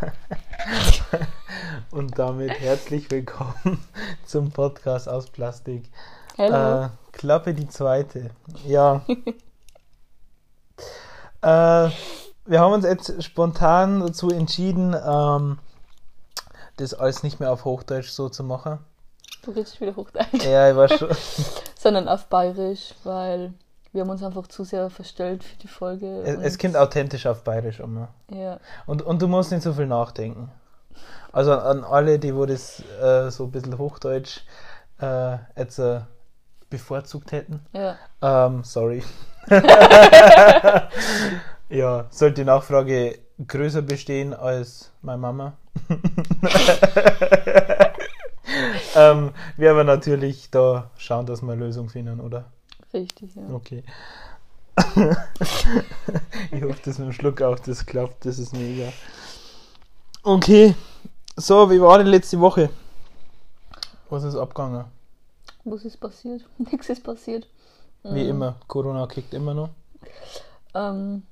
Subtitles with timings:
[1.90, 3.82] Und damit herzlich willkommen
[4.26, 5.90] zum Podcast aus Plastik.
[6.36, 6.84] Hallo.
[6.84, 8.30] Äh, Klappe die zweite.
[8.66, 9.04] Ja.
[11.42, 11.90] äh,
[12.46, 15.58] wir haben uns jetzt spontan dazu entschieden, ähm,
[16.76, 18.78] das alles nicht mehr auf Hochdeutsch so zu machen.
[19.42, 20.44] du redest wieder Hochdeutsch.
[20.44, 21.08] Ja, ich war schon.
[21.78, 23.54] Sondern auf Bayerisch, weil
[23.94, 26.22] wir haben uns einfach zu sehr verstellt für die Folge.
[26.22, 28.08] es, es kommt authentisch auf Bayerisch um.
[28.28, 30.50] Ja, Und, und du musst nicht so viel nachdenken.
[31.32, 34.40] Also an alle, die wo das äh, so ein bisschen Hochdeutsch
[35.00, 36.00] äh, jetzt äh,
[36.70, 37.64] bevorzugt hätten.
[37.72, 37.96] ja.
[38.20, 39.04] Ähm, sorry.
[41.68, 45.52] ja, sollte die Nachfrage größer bestehen als meine Mama.
[48.96, 52.46] ähm, wir aber natürlich da schauen, dass wir eine Lösung finden, oder?
[52.94, 53.42] Richtig, ja.
[53.52, 53.82] Okay.
[56.50, 58.24] ich hoffe, dass mit dem Schluck auch das klappt.
[58.24, 58.92] Das ist mega.
[60.22, 60.74] Okay.
[61.36, 62.70] So, wie war die letzte Woche?
[64.10, 64.84] Was ist abgegangen?
[65.64, 66.44] Was ist passiert?
[66.58, 67.48] Nichts ist passiert.
[68.04, 68.30] Wie Mhm.
[68.30, 68.56] immer.
[68.68, 69.70] Corona kickt immer noch.
[70.74, 71.22] Ähm,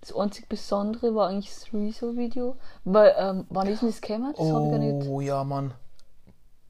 [0.00, 2.56] das einzig Besondere war eigentlich das Rezo-Video.
[2.84, 4.34] Weil, ähm, wann ist denn das gekommen?
[4.36, 5.08] Das habe ich gar nicht.
[5.08, 5.74] Oh ja, Mann.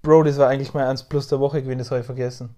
[0.03, 2.55] Bro, das war eigentlich mal 1 plus der Woche gewesen, das habe ich vergessen.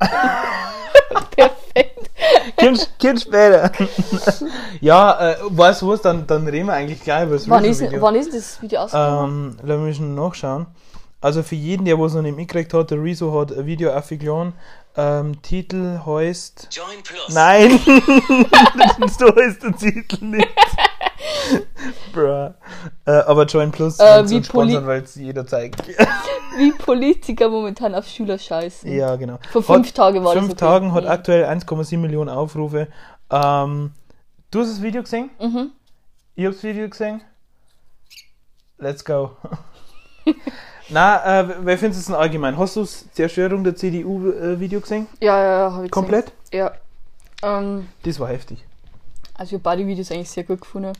[1.36, 2.10] Perfekt.
[2.56, 3.70] Kind, kind später.
[4.80, 7.80] ja, äh, weißt du was, dann, dann reden wir eigentlich gleich über das Wann ist,
[7.80, 8.02] Rezo-Video.
[8.02, 9.50] wann ist das Video ausgekommen?
[9.50, 10.66] Ähm, lass mich schon nachschauen.
[11.22, 14.54] Also für jeden, der was noch nicht mitgekriegt hat, der Rezo hat ein Video aufgeladen.
[14.96, 16.68] Ähm, Titel heißt...
[16.70, 17.28] Join Plus.
[17.28, 17.78] Nein!
[19.18, 20.48] so ist der Titel nicht.
[22.12, 22.54] Bruh.
[23.10, 25.82] Äh, aber Join Plus Äh, wie sponsern, weil es jeder zeigt.
[26.58, 28.90] Wie Politiker momentan auf Schüler scheißen.
[28.92, 29.38] ja, genau.
[29.52, 30.58] Vor fünf Tagen war das Fünf okay.
[30.60, 31.10] Tagen hat Ja.
[31.10, 32.88] aktuell 1,7 Millionen Aufrufe.
[33.30, 33.92] Ähm,
[34.50, 35.30] du hast das Video gesehen?
[35.40, 35.70] Mhm.
[36.34, 37.20] Ich habe das Video gesehen.
[38.78, 39.30] Let's go.
[40.88, 42.58] Na, äh, wer findest du es denn allgemein?
[42.58, 45.06] Hast du das Zerstörung der CDU-Video gesehen?
[45.20, 46.32] Ja, ja, ja, habe ich Komplett?
[46.50, 46.66] gesehen.
[47.42, 47.58] Ja.
[47.58, 48.64] Ähm, Das war heftig.
[49.34, 50.92] also ich habe beide Videos eigentlich sehr gut gefunden.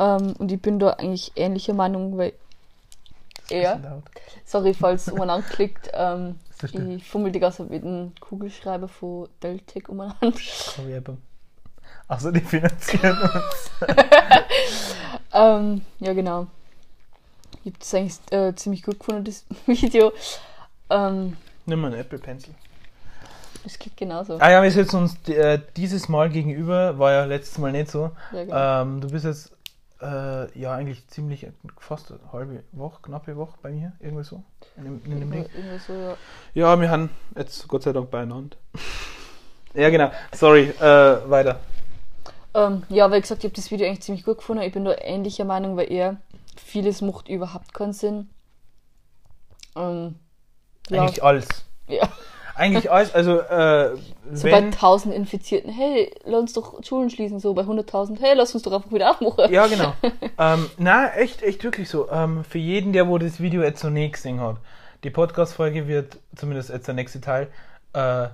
[0.00, 2.32] Ähm, und ich bin da eigentlich ähnlicher Meinung, weil
[3.50, 4.02] er,
[4.46, 6.96] sorry, falls man anklickt, ähm, Ist das stimmt.
[7.02, 10.32] ich fummel die ganze Zeit mit einem Kugelschreiber von Deltec umeinander.
[12.08, 13.70] Achso, die finanzieren uns.
[15.32, 16.46] ähm, ja, genau.
[17.62, 20.12] Ich habe das eigentlich äh, ziemlich gut gefunden, das Video.
[20.88, 21.36] Ähm,
[21.66, 22.54] Nimm mal einen Apple Pencil.
[23.66, 24.38] es geht genauso.
[24.40, 28.10] Ah ja, wir sitzen uns äh, dieses Mal gegenüber, war ja letztes Mal nicht so.
[28.32, 28.82] Ja, genau.
[28.82, 29.52] Ähm, du bist jetzt
[30.02, 31.46] äh, ja eigentlich ziemlich
[31.78, 34.42] fast eine halbe Woche, knappe Woche bei mir, irgendwie so.
[34.76, 35.46] In dem, in dem Ding.
[35.86, 36.16] So, ja.
[36.54, 38.56] Ja, wir haben jetzt Gott sei Dank beieinander.
[39.74, 40.10] ja, genau.
[40.32, 41.60] Sorry, äh, weiter.
[42.54, 44.62] Ähm, ja, wie gesagt, ich habe das Video eigentlich ziemlich gut gefunden.
[44.62, 46.16] Ich bin da ähnlicher Meinung, weil er
[46.56, 48.30] vieles macht überhaupt keinen Sinn.
[49.76, 50.16] Ähm,
[50.88, 51.46] ja, Eigentlich alles.
[51.88, 52.08] ja.
[52.54, 53.96] Eigentlich alles, also äh,
[54.32, 57.40] So bei wenn, 1000 Infizierten, hey, lass uns doch Schulen schließen.
[57.40, 59.52] So bei 100.000, hey, lass uns doch einfach wieder aufmachen.
[59.52, 59.94] ja genau.
[60.38, 62.10] ähm, na, echt, echt wirklich so.
[62.10, 64.56] Ähm, für jeden, der wo das Video jetzt noch nicht gesehen hat,
[65.04, 67.48] die Podcast-Folge wird, zumindest jetzt der nächste Teil,
[67.92, 68.28] äh,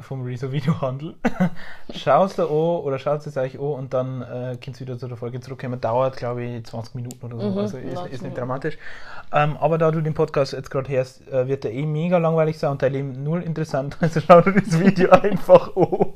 [0.00, 1.14] vom Rezo-Video handeln.
[1.94, 5.06] Schaut da an oder schaut es euch an und dann äh, könnt ihr wieder zu
[5.06, 5.80] der Folge zurückkommen.
[5.80, 7.50] Dauert, glaube ich, 20 Minuten oder so.
[7.50, 8.76] Mhm, also ist, ist nicht dramatisch.
[9.32, 12.58] Ähm, aber da du den Podcast jetzt gerade hörst, äh, wird der eh mega langweilig
[12.58, 13.96] sein und dein Leben null interessant.
[14.04, 16.12] Also schau dir das Video einfach an.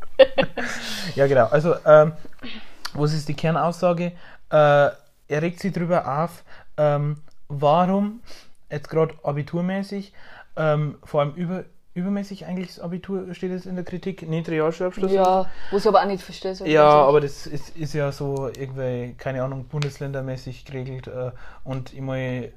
[1.15, 1.47] ja, genau.
[1.47, 2.13] Also, ähm,
[2.95, 4.13] was ist die Kernaussage?
[4.51, 4.91] Äh,
[5.29, 6.43] er regt sich darüber auf,
[6.77, 7.19] ähm,
[7.49, 8.21] warum
[8.71, 10.13] jetzt gerade abiturmäßig,
[10.57, 11.65] ähm, vor allem über,
[11.99, 15.13] übermäßig eigentlich das Abitur steht es in der Kritik, nicht Realschulabschluss.
[15.13, 16.55] Ja, wo ich aber auch nicht verstehe.
[16.55, 21.09] so Ja, aber das ist, ist ja so irgendwie, keine Ahnung, bundesländermäßig geregelt.
[21.09, 21.33] Äh,
[21.65, 22.53] und ich meine,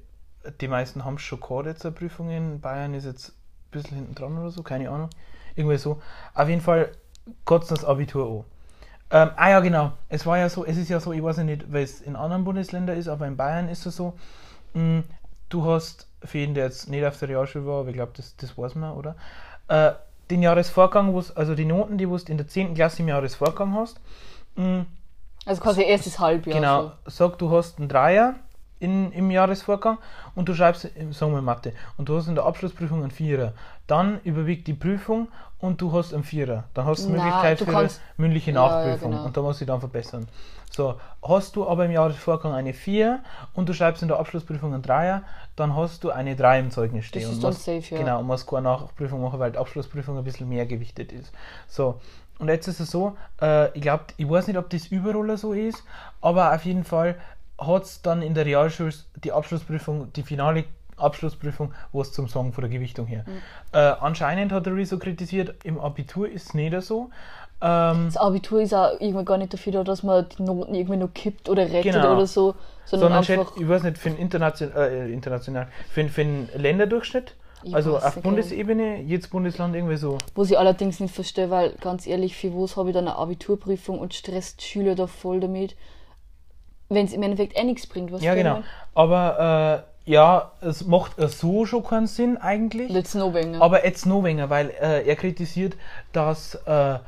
[0.62, 2.62] die meisten haben schon gehabt jetzt Prüfungen.
[2.62, 5.10] Bayern ist jetzt ein bisschen hinten dran oder so, keine Ahnung.
[5.56, 6.02] Irgendwie so.
[6.34, 6.92] Auf jeden Fall
[7.46, 8.46] kotzt das Abitur an.
[9.14, 9.92] Ähm, ah ja, genau.
[10.08, 12.16] Es war ja so, es ist ja so, ich weiß ja nicht, weil es in
[12.16, 14.14] anderen Bundesländern ist, aber in Bayern ist es so,
[14.74, 15.04] mh,
[15.50, 18.36] du hast, für jeden, der jetzt nicht auf der Realschule war, aber ich glaube, das,
[18.38, 19.16] das weiß man, oder?
[19.68, 19.92] Äh,
[20.30, 22.74] den Jahresvorgang, also die Noten, die du in der 10.
[22.74, 24.00] Klasse im Jahresvorgang hast,
[24.56, 24.86] mh,
[25.46, 26.56] Also quasi erstes Halbjahr.
[26.60, 28.36] Genau, sag du hast einen Dreier
[28.80, 29.98] in, im Jahresvorgang
[30.36, 33.54] und du schreibst, sagen wir Mathe, und du hast in der Abschlussprüfung einen Vierer.
[33.88, 35.28] Dann überwiegt die Prüfung
[35.62, 36.66] und du hast einen Vierer.
[36.74, 39.26] Dann hast du die Möglichkeit für eine mündliche Ja, ja, Nachprüfung genau.
[39.26, 40.28] und da musst du dich dann verbessern.
[40.72, 43.20] So, hast du aber im Jahresvorgang eine 4
[43.54, 45.24] und du schreibst in der Abschlussprüfung einen Dreier,
[45.56, 47.24] dann hast du eine 3 im Zeugnis stehen.
[47.24, 47.98] ist und dann safe, ja.
[47.98, 51.32] Genau, und musst keine Nachprüfung machen, weil die Abschlussprüfung ein bisschen mehr gewichtet ist.
[51.68, 52.00] So,
[52.40, 55.54] und jetzt ist es so, äh, ich glaube, ich weiß nicht, ob das überall so
[55.54, 55.84] ist,
[56.22, 57.16] aber auf jeden Fall
[57.60, 58.94] hat es dann in der Realschule
[59.24, 60.64] die Abschlussprüfung, die finale
[61.02, 63.26] Abschlussprüfung, wo es zum Sagen von der Gewichtung her.
[63.72, 67.10] Äh, anscheinend hat er Rezo kritisiert, im Abitur ist es nicht so.
[67.62, 70.98] Ähm, Das Abitur ist auch irgendwie gar nicht dafür da, dass man die Noten irgendwie
[70.98, 72.14] noch kippt oder rettet Genau.
[72.16, 72.56] oder so,
[72.86, 73.58] sondern, sondern einfach.
[73.58, 78.16] ich weiß nicht, für den internation äh, international, für, für den Länderdurchschnitt, Ich also auf
[78.16, 80.18] nicht, Bundesebene, jedes Bundesland irgendwie so.
[80.34, 84.00] Was ich allerdings nicht verstehe, weil ganz ehrlich, für was habe ich dann eine Abiturprüfung
[84.00, 85.76] und stresst Schüler da voll damit,
[86.90, 88.64] wenn es im Endeffekt eh nichts bringt, was Ja, genau.
[88.96, 92.92] Aber äh, ja, es macht so schon keinen Sinn eigentlich.
[92.92, 93.62] Jetzt noch weniger.
[93.62, 95.76] Aber jetzt noch weniger, weil äh, er kritisiert,
[96.12, 97.00] dass, äh,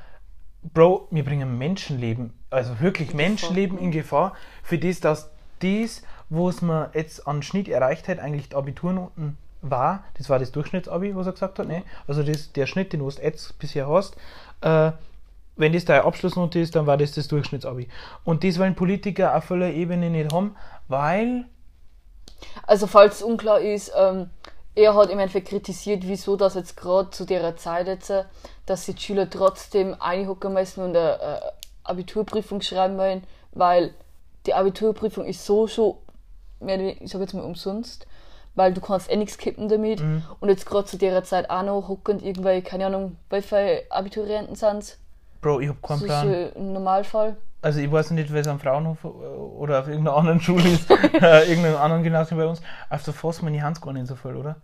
[0.74, 5.30] Bro, wir bringen Menschenleben, also wirklich Menschenleben in Gefahr, für das, dass
[5.60, 10.52] das, was man jetzt an Schnitt erreicht hat, eigentlich die Abiturnoten war, das war das
[10.52, 11.84] Durchschnittsabi, was er gesagt hat, ne?
[12.08, 14.16] also das, der Schnitt, den du jetzt bisher hast,
[14.62, 14.92] äh,
[15.56, 17.88] wenn das deine Abschlussnote ist, dann war das das Durchschnittsabi.
[18.24, 20.56] Und das wollen Politiker auf voller Ebene nicht haben,
[20.88, 21.46] weil
[22.66, 24.30] Also falls es unklar ist, ähm,
[24.76, 28.24] er hat im Endeffekt kritisiert, wieso das jetzt gerade zu der Zeit jetzt, äh,
[28.66, 31.40] dass die Schüler trotzdem einhocken müssen und eine äh,
[31.84, 33.94] Abiturprüfung schreiben wollen, weil
[34.46, 35.96] die Abiturprüfung ist so schon,
[36.60, 38.08] ich sag jetzt mal umsonst,
[38.56, 40.02] weil du kannst eh nichts kippen damit
[40.40, 44.98] und jetzt gerade zu der Zeit auch noch hocken irgendwelche, keine Ahnung, viele Abiturienten sind?
[45.42, 46.52] Bro, ich hab keinen So Plan.
[46.56, 47.36] Normalfall.
[47.64, 50.90] Also ich weiß nicht, wer es am Fraunhof äh, oder auf irgendeiner anderen Schule ist,
[51.22, 52.62] äh, irgendeinem anderen Gymnasium bei uns.
[52.90, 54.58] Auf der Fass meine Hand gar nicht so voll, oder?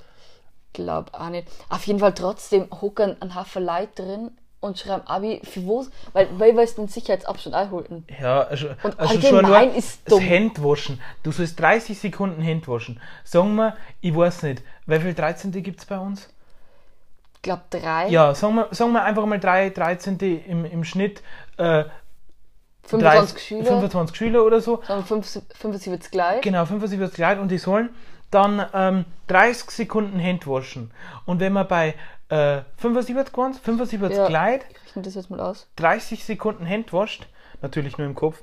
[0.74, 1.48] Glaub auch nicht.
[1.69, 5.90] Auf jeden Fall trotzdem hocken ein Haufen Leute drin und schreiben Abi für was?
[6.13, 8.06] Weil, weil wir den Sicherheitsabstand einhalten.
[8.22, 10.24] Ja, also, Und also allgemein allein ist das dumm.
[10.24, 11.02] Händwaschen.
[11.24, 13.00] Du sollst 30 Sekunden Händwaschen.
[13.24, 15.52] Sagen wir, ich weiß nicht, wie viel 13.
[15.63, 16.30] gibt es bei uns?
[17.36, 18.10] Ich glaub drei.
[18.10, 20.19] Ja, sagen wir, sagen wir einfach mal drei 13.
[20.19, 21.24] im, im Schnitt.
[21.56, 21.86] Äh,
[22.89, 23.65] 25 30 Schüler.
[23.65, 24.81] 25 Schüler oder so.
[24.88, 26.41] Wir 75 75 gleich.
[26.41, 27.89] Genau, 75 Kleid und die sollen
[28.31, 30.91] dann ähm, 30 Sekunden Händwaschen.
[31.25, 31.95] Und wenn man bei
[32.30, 34.27] äh, 75 waren, 75 Ja.
[34.27, 35.68] Kleid, Ich rechne das jetzt mal aus.
[35.77, 37.27] 30 Sekunden Hand wascht,
[37.62, 38.41] natürlich nur im Kopf.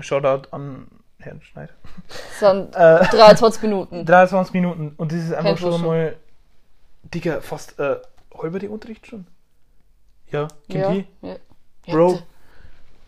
[0.00, 0.86] Shoutout an
[1.18, 1.72] Herrn Schneider.
[2.08, 4.06] Das sind Äh, 23 Minuten.
[4.06, 6.16] 23 Minuten und das ist einfach schon mal,
[7.02, 7.96] Digga, fast äh,
[8.40, 9.26] halber die Unterricht schon.
[10.30, 10.92] Ja, kommt Ja,
[11.22, 11.36] ja.
[11.86, 12.20] Bro.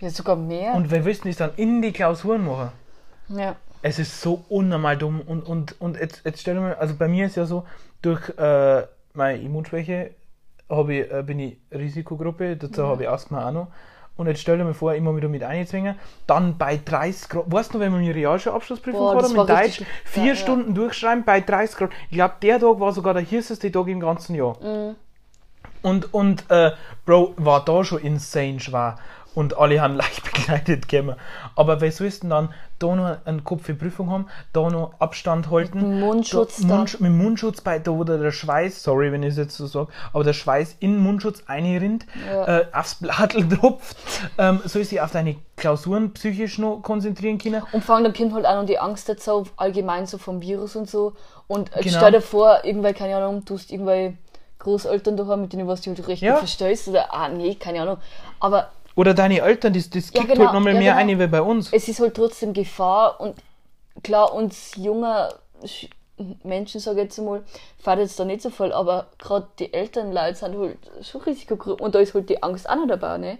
[0.03, 0.75] Ja, ja, sogar mehr.
[0.75, 2.73] Und wir wissen es dann in die Klausuren machen.
[3.29, 3.57] ja.
[3.85, 7.09] Es ist so unnormal dumm und, und, und jetzt, jetzt stell dir mal, also bei
[7.09, 7.65] mir ist ja so,
[8.01, 8.83] durch äh,
[9.15, 10.13] meine Immunschwäche
[10.89, 13.69] ich, äh, bin ich Risikogruppe, dazu habe ich Asthma auch noch.
[14.17, 15.97] Und jetzt stell dir mal vor, immer wieder mit einzwingen.
[16.27, 20.29] Dann bei 30 Grad, weißt du, wenn wir eine Realschulabschlussprüfung in war Deutsch, vier ja,
[20.31, 20.37] ja.
[20.37, 21.91] Stunden durchschreiben bei 30 Grad.
[22.11, 24.57] Ich glaube, der Tag war sogar der heißeste Tag im ganzen Jahr.
[24.63, 24.97] Mhm.
[25.83, 26.73] Und, und äh,
[27.05, 28.99] Bro, war da schon insane schwer.
[29.35, 31.17] Und alle haben leicht begleitet gekommen.
[31.57, 35.51] Aber wer sollst denn dann da noch einen Kopf für Prüfung haben, da noch Abstand
[35.51, 35.79] halten?
[35.79, 36.75] Mit dem Mundschutz da, da.
[36.77, 39.67] Mundsch mit dem Mundschutz bei, da wo der, Schweiß, sorry, wenn ich es jetzt so
[39.67, 42.59] sage, aber der Schweiß in den Mundschutz einrinnt, Ja.
[42.61, 43.97] äh, aufs Blattl tropft,
[44.39, 47.63] ähm, soll sich auf deine Klausuren psychisch noch konzentrieren können.
[47.73, 50.77] Und vor allem, dann kommt halt auch noch die Angst dazu, allgemein so vom Virus
[50.77, 51.15] und so.
[51.47, 51.97] Und Genau.
[51.99, 54.17] stell dir vor, irgendwelche, keine Ahnung, du hast irgendwelche
[54.59, 56.37] Großeltern daheim, mit denen was du halt richtig Ja.
[56.37, 56.89] verstehst.
[56.89, 57.97] Oder, ah, nee, keine Ahnung.
[58.41, 61.13] Aber Oder deine Eltern, das, das Ja, kickt genau, halt nochmal ja, mehr genau.
[61.13, 61.73] ein wie bei uns.
[61.73, 63.37] es ist halt trotzdem Gefahr und
[64.03, 65.29] klar, uns junge
[65.65, 65.89] Sch-
[66.45, 67.43] Menschen, sage ich jetzt mal,
[67.83, 71.95] fährt jetzt da nicht so voll, aber gerade die Elternleute sind halt schon Risikogruppen und
[71.95, 73.39] da ist halt die Angst auch noch dabei, ne?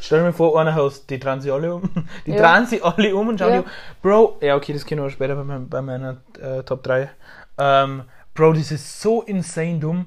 [0.00, 1.82] Stell dir mal vor, einer Haus, die drehen sich alle um.
[2.26, 2.52] Die Ja.
[2.56, 3.62] drehen sich alle um und schauen Ja.
[3.62, 3.70] die um.
[4.02, 7.10] Bro, ja, okay, das können wir später bei, mein, bei meiner äh, Top 3.
[7.58, 10.06] Ähm, Bro, das ist so insane dumm.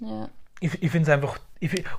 [0.00, 0.28] Ja.
[0.60, 1.38] Ich, ich finde es einfach.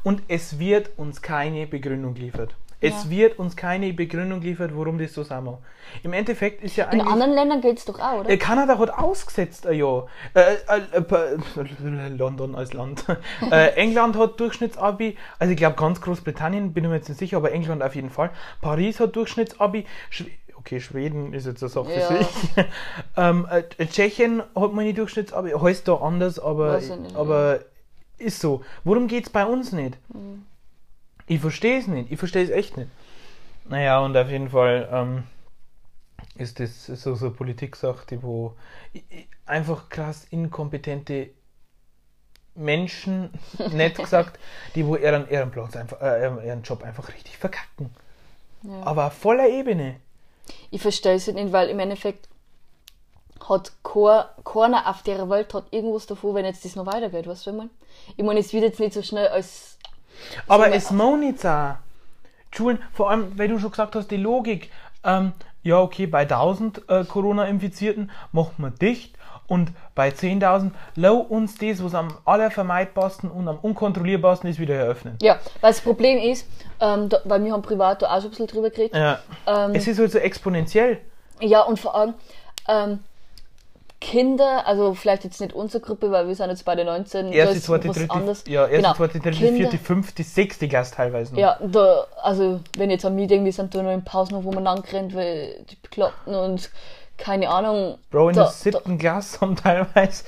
[0.03, 2.55] Und es wird uns keine Begründung geliefert.
[2.79, 3.09] Es Ja.
[3.09, 5.57] wird uns keine Begründung geliefert, warum das so sein muss.
[6.03, 8.29] Im Endeffekt ist ja In anderen Ländern gilt es doch auch, oder?
[8.29, 10.07] Äh, Kanada hat ausgesetzt ein Jahr.
[10.35, 13.05] Äh, äh, äh, London als Land.
[13.51, 17.37] äh, England hat Durchschnittsabi, also ich glaube ganz Großbritannien, bin ich mir jetzt nicht sicher,
[17.37, 18.29] aber England auf jeden Fall.
[18.61, 19.85] Paris hat Durchschnittsabi.
[20.11, 22.07] Schw okay, Schweden ist jetzt eine Sache für Ja.
[22.17, 22.27] sich.
[23.17, 26.79] ähm, äh, Tschechien hat meine Durchschnittsabi, heißt da anders, aber,
[27.15, 27.59] aber
[28.17, 28.63] ist so.
[28.83, 29.97] Worum geht es bei uns nicht?
[30.13, 30.45] Mhm.
[31.27, 32.11] Ich verstehe es nicht.
[32.11, 32.89] Ich verstehe es echt nicht.
[33.69, 35.23] Naja, und auf jeden Fall ähm,
[36.35, 38.55] ist das so so eine Politik-Sache, die wo
[39.45, 41.29] einfach krass inkompetente
[42.55, 43.29] Menschen,
[43.71, 44.39] nett gesagt,
[44.75, 47.89] die wo ihren, ihren Platz einfach, äh, ihren- ihren Job einfach richtig verkacken.
[48.63, 48.81] Ja.
[48.83, 49.97] Aber auf voller Ebene.
[50.71, 52.27] Ich verstehe es nicht, weil im Endeffekt
[53.47, 57.47] hat kein- keiner auf der Welt hat irgendwas davon, wenn jetzt das noch weitergeht, weißt
[57.47, 57.69] du, was ich meine?
[58.17, 59.77] Ich meine, es wird jetzt nicht so schnell als.
[60.47, 61.75] Aber es nicht sein.
[62.51, 64.71] Schulen, vor allem, weil du schon gesagt hast, die Logik.
[65.03, 69.15] Ähm, ja, okay, bei 1000 äh, Corona-Infizierten machen wir dicht
[69.47, 75.17] und bei 10.000 lau uns das, was am allervermeidbarsten und am unkontrollierbarsten ist, wieder eröffnen.
[75.21, 76.47] Ja, weil das Problem ist,
[76.79, 78.95] ähm, da, weil wir haben privat da auch schon ein bisschen drüber geredet.
[78.95, 79.19] Ja.
[79.45, 80.99] Ähm, es ist halt so exponentiell.
[81.41, 82.13] Ja, und vor allem
[82.67, 82.99] ähm,
[83.99, 87.33] Kinder, also vielleicht jetzt nicht unsere Gruppe, weil wir sind jetzt bei den 19, da
[87.33, 88.43] Erste, zweite, dritte, anderes.
[88.47, 88.93] ja, erste, Genau.
[88.93, 91.39] zweite, dritte, Kinder- vierte, fünfte, sechste Klasse teilweise noch.
[91.41, 94.63] Ja, da, also wenn jetzt mich denke, wir sind da noch in Pausen, wo man
[94.63, 96.69] lang rennt, weil die Bekloppten und
[97.17, 97.97] keine Ahnung.
[98.11, 100.23] Bro, in da, der siebten Klasse haben teilweise,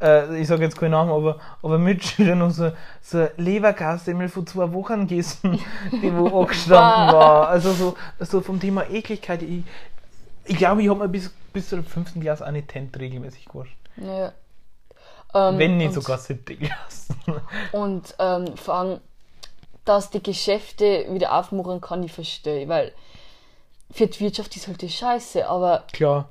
[0.00, 4.12] äh, äh, ich sage jetzt keinen Namen, aber, aber Mitschüler noch so, so eine Leberkasse
[4.12, 5.60] die von zwei Wochen gegessen,
[5.92, 7.46] die wo angestanden war.
[7.48, 9.42] Also so, so vom Thema Ekligkeit.
[9.44, 9.62] Ich,
[10.46, 13.76] ich glaube, ich habe mir bis, bis zur fünften Klasse eine Tent regelmäßig gewascht.
[13.96, 14.32] da, ja.
[15.34, 17.14] Ähm, Wenn nicht und, sogar siebte Klasse.
[17.72, 19.00] Und ähm, vor allem,
[19.84, 22.92] dass die Geschäfte wieder aufmachen kann, ich verstehe, weil
[23.90, 26.28] für die Wirtschaft ist halt die Scheiße, aber Klar.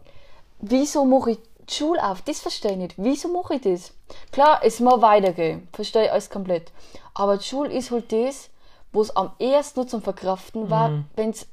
[0.60, 1.38] wieso mache ich
[1.70, 2.22] die Schule auf?
[2.22, 2.94] Das verstehe ich nicht.
[2.98, 3.94] Wieso mache ich das?
[4.32, 5.68] Klar, es muss weitergehen.
[5.74, 6.72] Verstehe ich alles komplett.
[7.14, 8.50] Aber die Schule ist halt das,
[8.92, 11.06] wo es am ehesten nur zum Verkraften war, Mhm.
[11.16, 11.48] wenn es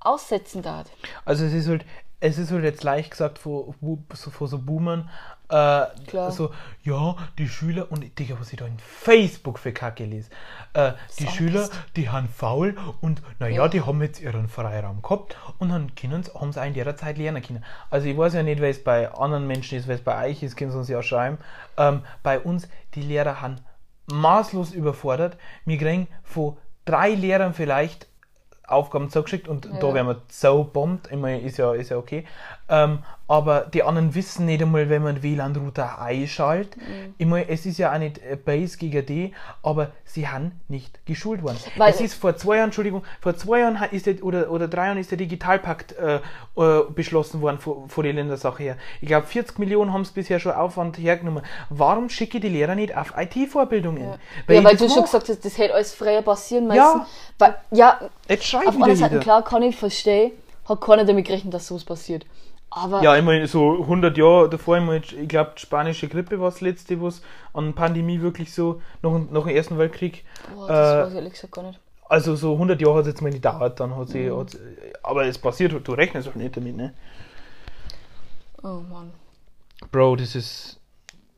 [0.00, 0.86] aussetzen darf.
[1.24, 1.84] Also es ist halt,
[2.20, 3.74] es ist halt jetzt leicht gesagt vor,
[4.14, 5.08] so, vor so Boomern,
[5.50, 5.86] äh,
[6.30, 6.50] so,
[6.82, 10.28] ja, die Schüler, und Digga, was ich da in Facebook für Kacke lese,
[10.74, 13.68] äh, die Schüler, die haben faul und naja, Ja.
[13.68, 16.96] die haben jetzt ihren Freiraum gehabt und dann können sie, haben sie auch in der
[16.96, 17.64] Zeit lernen können.
[17.88, 20.42] Also ich weiß ja nicht, weil es bei anderen Menschen ist, weil es bei euch
[20.42, 21.38] ist, können sie uns ja schreiben.
[21.76, 23.56] Ähm, bei uns, die Lehrer haben
[24.12, 25.38] maßlos überfordert.
[25.64, 28.06] Wir kriegen von drei Lehrern vielleicht
[28.68, 29.94] Aufgaben zugeschickt und da Ja.
[29.94, 31.08] werden wir so bombt.
[31.10, 32.24] Ich meine, ist ja, ist ja okay.
[32.68, 36.78] Ähm, aber die anderen wissen nicht einmal, wenn man WLAN-Router einschaltet.
[36.78, 37.14] Mhm.
[37.18, 41.04] Ich meine, es ist ja auch nicht äh, Base gegen die, aber sie haben nicht
[41.04, 41.58] geschult worden.
[41.76, 44.86] Weil- es ist vor zwei Jahren, Entschuldigung, vor zwei Jahren ist der, oder, oder drei
[44.86, 46.20] Jahren ist der Digitalpakt äh,
[46.56, 48.76] äh, beschlossen worden vor, vor die Ländersache her.
[49.02, 51.42] Ich glaube, 40 Millionen haben es bisher schon Aufwand hergenommen.
[51.68, 54.04] Warum schicke ich die Lehrer nicht auf IT-Vorbildungen?
[54.04, 56.78] Ja, weil, ich weil du schon gesagt hast, das hätte alles früher passieren müssen.
[56.78, 57.06] Ja.
[57.38, 60.32] Weil, ja, Jetzt auf einer Seite, klar, kann ich verstehen,
[60.66, 62.24] hat keiner damit gerechnet, dass sowas passiert.
[62.70, 66.50] Aber Ja, meine, so 100 Jahre davor, ich, mein, ich glaube, die spanische Grippe war
[66.50, 67.22] das letzte, was
[67.54, 71.32] an Pandemie wirklich so, nach, nach dem Ersten Weltkrieg, boah, das äh, weiß ich ehrlich
[71.32, 71.80] gesagt gar nicht.
[72.08, 74.38] also so 100 Jahre hat es jetzt mal nicht gedauert, dann hat sie, Mhm.
[74.38, 74.56] hat,
[75.02, 76.94] aber es passiert, du rechnest auch nicht damit, ne?
[78.62, 79.12] Oh Mann.
[79.92, 80.80] Bro, das ist,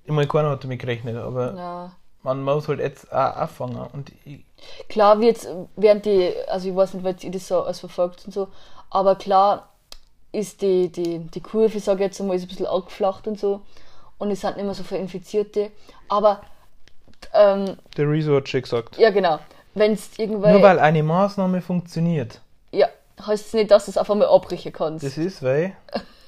[0.05, 1.93] ich meine, keiner hat damit gerechnet, aber Ja.
[2.23, 4.13] man muss halt jetzt auch anfangen und
[4.89, 5.47] Klar wird
[5.77, 8.49] während die, also ich weiß nicht, weil ihr das so als verfolgt und so,
[8.91, 9.70] aber klar
[10.33, 13.61] ist die, die, die Kurve, sage ich jetzt einmal, ist ein bisschen abgeflacht und so.
[14.19, 15.71] Und es sind nicht mehr so viele Infizierte.
[16.09, 16.41] Aber,
[17.35, 18.97] ähm, der Rezo hat schon gesagt.
[18.99, 19.39] ja genau,
[19.75, 20.53] wenn es irgendwann.
[20.53, 22.41] Nur weil eine Maßnahme funktioniert,
[22.73, 22.89] Ja,
[23.25, 25.05] heißt es nicht, dass du es auf einmal abbrechen kannst.
[25.05, 25.73] das ist, weil,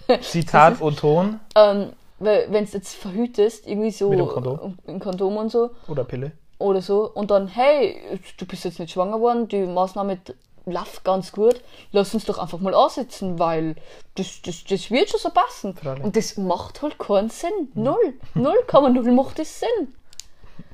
[0.21, 4.79] Zitat und Ton Ähm, weil wenn du jetzt verhütest, irgendwie so Mit dem Kondom.
[4.87, 6.33] ein Kondom und so, oder Pille.
[6.59, 7.97] oder so, und dann, hey,
[8.37, 10.19] du bist jetzt nicht schwanger worden, die Maßnahme
[10.67, 13.77] läuft ganz gut, lass uns doch einfach mal ansetzen, weil
[14.15, 15.75] das, das, das wird schon so passen.
[15.75, 16.05] Freilich.
[16.05, 17.69] Und das macht halt keinen Sinn.
[17.75, 18.15] Null.
[18.35, 19.95] Null Komma null macht das Sinn.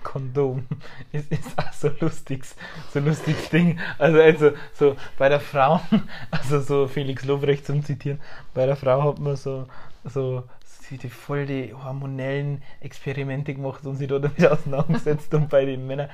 [0.02, 0.66] Kondom.
[1.12, 2.54] Es ist auch so lustiges,
[2.92, 3.78] so lustiges Ding.
[3.98, 5.80] Also, also, so bei der Frau,
[6.30, 8.20] also so Felix Lobrecht zum Zitieren,
[8.54, 9.66] bei der Frau hat man so,
[10.04, 10.44] so,
[10.90, 16.08] die voll die hormonellen Experimente gemacht und sich da damit auseinandergesetzt und bei den Männern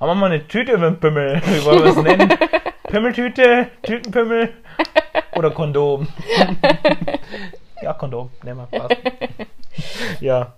[0.00, 2.32] haben wir mal eine Tüte über den Pimmel, wie wollen wir es nennen?
[2.88, 4.50] Pimmeltüte, Tütenpimmel
[5.36, 6.08] oder Kondom?
[7.82, 8.96] ja, Kondom, nehmen wir, passt.
[10.20, 10.54] Ja,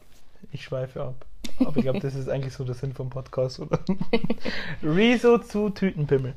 [0.52, 1.14] ich schweife ab.
[1.58, 3.78] Aber ich glaube, das ist eigentlich so der Sinn vom Podcast, oder?
[4.82, 6.34] Rezo zu Tütenpimmel.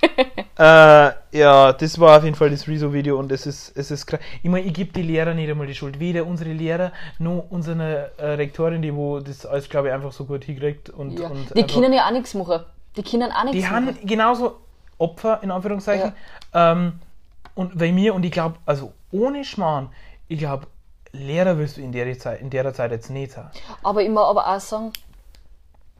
[0.58, 4.20] äh, ja, das war auf jeden Fall das Rezo-Video und es ist, es ist krass.
[4.42, 5.98] Ich meine, ich gebe die Lehrer nicht einmal die Schuld.
[5.98, 10.24] Weder unsere Lehrer noch unsere äh, Rektorin, die wo das alles, glaube ich, einfach so
[10.26, 10.90] gut hinkriegt.
[10.90, 11.28] Und, Ja.
[11.28, 12.60] und Die können ja auch nichts machen.
[12.96, 14.06] Die können auch nichts die haben machen.
[14.06, 14.58] genauso
[15.00, 16.12] Opfer, in Anführungszeichen.
[16.52, 17.00] Ähm,
[17.54, 19.88] und bei mir, und ich glaube, also ohne Schmarrn,
[20.28, 20.66] ich glaube,
[21.12, 23.50] Lehrer wirst du in der Zeit, in der Zeit jetzt nicht sein.
[23.82, 24.92] Aber ich muss aber auch sagen,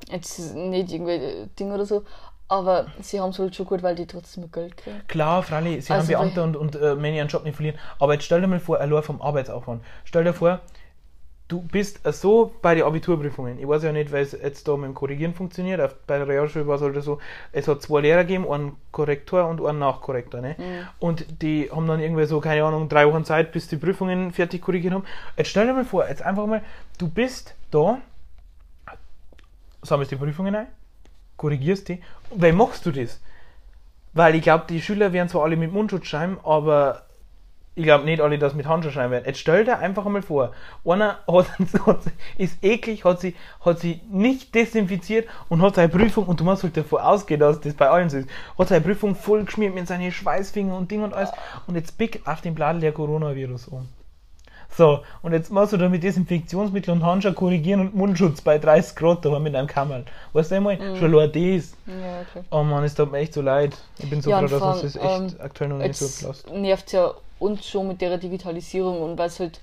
[0.09, 2.05] jetzt ist nicht irgendwie Ding oder so,
[2.47, 5.03] aber sie haben es halt schon gut, weil die trotzdem Geld kriegen.
[5.09, 7.79] Klar, freilich, sie Also, haben Beamte und, und äh, einen Job nicht verlieren.
[7.99, 9.83] Aber jetzt stell dir mal vor, allein vom Arbeitsaufwand.
[10.05, 10.61] Stell dir vor,
[11.51, 13.59] du bist so bei den Abiturprüfungen.
[13.59, 15.81] Ich weiß ja nicht, weil es jetzt da mit dem Korrigieren funktioniert.
[15.81, 17.19] Auf, bei der Realschule war es halt so,
[17.53, 20.41] es hat zwei Lehrer gegeben, einen Korrektor und einen Nachkorrektor.
[20.41, 20.55] Ne?
[21.01, 24.63] Und die haben dann irgendwie so, keine Ahnung, drei Wochen Zeit, bis die Prüfungen fertig
[24.63, 25.05] korrigiert haben.
[25.37, 26.63] Jetzt stell dir mal vor, jetzt einfach mal,
[26.99, 27.99] du bist da,
[29.83, 30.67] sammelst die Prüfungen ein,
[31.37, 32.01] korrigierst die.
[32.31, 33.21] Und wie machst du das?
[34.13, 37.03] Weil ich glaube, die Schüler werden zwar alle mit Mundschutz schreiben, aber
[37.77, 39.25] ich glaube nicht alle das mit Handschuhen schreiben werden.
[39.27, 40.53] Jetzt stell dir einfach einmal vor,
[40.85, 41.47] einer hat,
[41.87, 42.01] hat,
[42.37, 43.35] ist eklig, hat sie,
[43.65, 47.61] hat sie nicht desinfiziert und hat seine Prüfung, und du musst halt davon ausgehen, dass
[47.61, 51.03] das bei allen so ist, hat seine Prüfung voll geschmiert mit seinen Schweißfingern und Ding
[51.03, 51.31] und alles
[51.67, 53.89] und jetzt pick auf den Blatt der Coronavirus um.
[54.73, 58.95] So, und jetzt machst du da mit Desinfektionsmittel und Handschuhe korrigieren und Mundschutz bei 30
[58.95, 60.05] Grad da mit einem Kammerl.
[60.33, 60.77] Weißt du einmal?
[60.77, 60.97] Mhm.
[60.97, 61.73] Schon nur das.
[61.87, 62.45] Ja, okay.
[62.53, 63.77] Oh Mann, es tut mir echt so leid.
[63.99, 66.49] Ich bin so Ja, froh, dass uns das echt allem, aktuell noch nicht so lasst.
[66.53, 69.61] nervt ja uns schon mit der Digitalisierung und es halt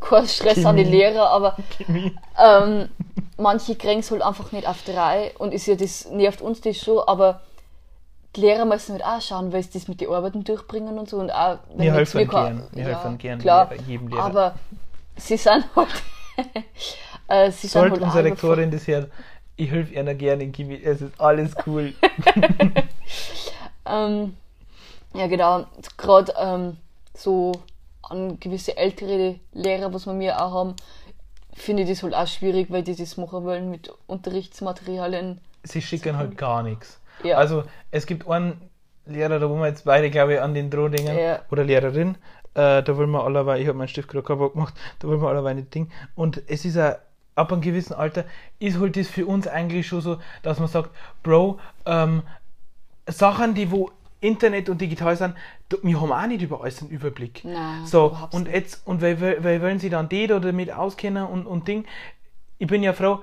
[0.00, 0.96] kein Stress an die Chemie.
[0.96, 2.14] Lehrer, aber Chemie.
[2.42, 2.88] ähm,
[3.36, 6.78] manche kriegen es halt einfach nicht auf drei und ist ja das nervt uns das
[6.78, 7.40] schon, aber
[8.36, 11.18] die Lehrer müssen halt auch schauen, weil sie das mit den Arbeiten durchbringen und so
[11.18, 12.68] und auch wenn Wir helfen gern.
[12.72, 14.22] Wir helfen gern klar, jedem Lehrer.
[14.24, 14.54] aber
[15.16, 15.88] sie sind halt
[17.28, 19.10] äh, sie sind Sollte halt unsere Rektorin das hören,
[19.56, 21.94] ich helfe ihr gerne in Chemie, es ist alles cool.
[23.84, 24.36] Ähm,
[25.14, 25.66] ja, genau.
[25.96, 26.76] Gerade ähm,
[27.14, 27.52] so
[28.02, 30.76] an gewisse ältere Lehrer, was wir mir auch haben,
[31.54, 35.40] finde ich das halt auch schwierig, weil die das machen wollen mit Unterrichtsmaterialien.
[35.62, 36.98] Sie schicken halt gar nichts.
[37.22, 37.36] Ja.
[37.36, 38.60] Also es gibt einen
[39.06, 41.40] Lehrer, da wo wir jetzt beide, glaube ich, an den Droh dingen, Ja.
[41.50, 42.16] oder Lehrerin,
[42.54, 45.28] äh, da wollen wir allerweil, ich habe meinen Stift gerade kaputt gemacht, da wollen wir
[45.28, 45.90] allerweil nicht Ding.
[46.14, 46.96] Und es ist ja
[47.34, 48.24] ab einem gewissen Alter,
[48.58, 50.90] ist halt das für uns eigentlich schon so, dass man sagt,
[51.22, 52.22] Bro, ähm,
[53.06, 53.90] Sachen, die wo
[54.22, 55.34] Internet und digital sind,
[55.82, 57.44] wir haben auch nicht über alles einen Überblick.
[57.44, 61.46] Nein, so, und jetzt, und weil, weil, wollen sie dann die da damit auskennen und,
[61.46, 61.84] und Ding.
[62.58, 63.20] Ich bin ja froh,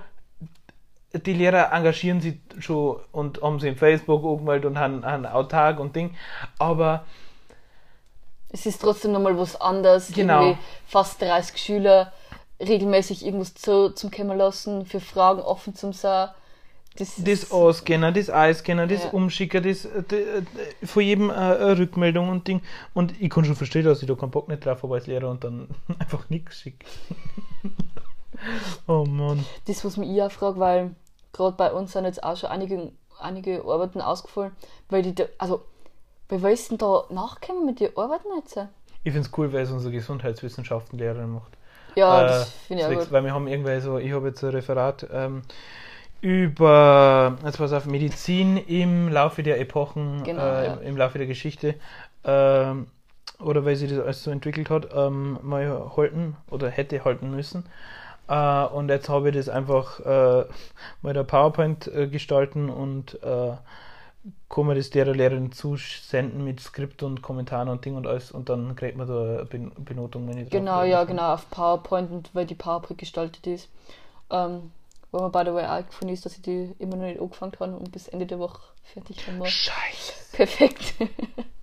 [1.14, 5.80] die Lehrer engagieren sich schon und haben sie in Facebook angemeldet und haben, haben autark
[5.80, 6.16] und Ding.
[6.60, 7.06] Aber
[8.52, 10.12] Es ist trotzdem nochmal was anderes.
[10.14, 10.42] Genau.
[10.42, 12.12] Irgendwie fast 30 Schüler
[12.60, 16.30] regelmäßig irgendwas zu, zum Kommen lassen, für Fragen offen zum sein.
[17.00, 19.10] Das, das Ausscannen, das Einscannen, das Ja.
[19.12, 22.62] Umschicken, das äh, d- äh, von jedem äh, eine Rückmeldung und Ding.
[22.94, 25.30] Und ich kann schon verstehen, dass ich da keinen Bock nicht drauf habe als Lehrer
[25.30, 26.86] und dann einfach nichts schicke.
[28.88, 29.46] oh Mann.
[29.66, 30.96] das, was mich ich auch frage, weil
[31.34, 34.52] gerade bei uns sind jetzt auch schon einige, einige Arbeiten ausgefallen,
[34.90, 35.62] weil die, da, also,
[36.30, 38.58] willst du denn da nachkommen mit den Arbeiten jetzt?
[39.04, 41.52] Ich finde es cool, weil es unsere Gesundheitswissenschaftenlehrerin macht.
[41.96, 43.12] Ja, Äh, das finde ich auch gut.
[43.12, 45.42] Weil wir haben irgendwie so, ich habe jetzt ein Referat ähm,
[46.22, 50.74] über, jetzt pass auf, Medizin im Laufe der Epochen, Genau, äh, ja.
[50.74, 51.76] im, im Laufe der Geschichte,
[52.24, 52.88] ähm,
[53.40, 57.66] oder weil sie das alles so entwickelt hat, ähm, mal halten oder hätte halten müssen.
[58.28, 60.46] Äh, und jetzt habe ich das einfach äh,
[61.02, 63.54] mal der PowerPoint äh, gestalten und äh,
[64.50, 68.50] kann man das der Lehrerin zusenden mit Skript und Kommentaren und Ding und alles und
[68.50, 72.30] dann kriegt man da eine Ben- Benotung, wenn ich Genau, ja, genau, auf PowerPoint und
[72.34, 73.70] weil die PowerPoint gestaltet ist.
[74.32, 74.72] Ähm,
[75.12, 77.54] wo mir by the way auch gefallen ist, dass ich die immer noch nicht angefangen
[77.60, 79.46] habe und bis Ende der Woche fertig haben wir.
[79.46, 80.14] Scheiße.
[80.34, 80.96] Perfekt.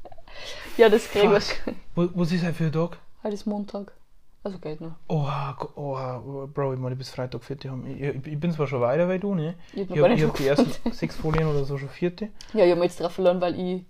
[0.77, 1.77] ja, das kriegen wir schon.
[1.95, 2.99] Was ist halt für ein Tag?
[3.23, 3.93] Heute ist Montag.
[4.47, 4.95] Also geht noch.
[5.09, 7.85] Oha, oha, oh, Bro, ich meine, bis Freitag fertig haben.
[7.85, 9.57] Ich, ich, ich bin zwar schon weiter weil du, ne?
[9.73, 12.29] Ich habe hab die ersten sechs Folien oder so schon vierte.
[12.53, 13.85] Ja, ich habe mich jetzt drauf verloren, weil ich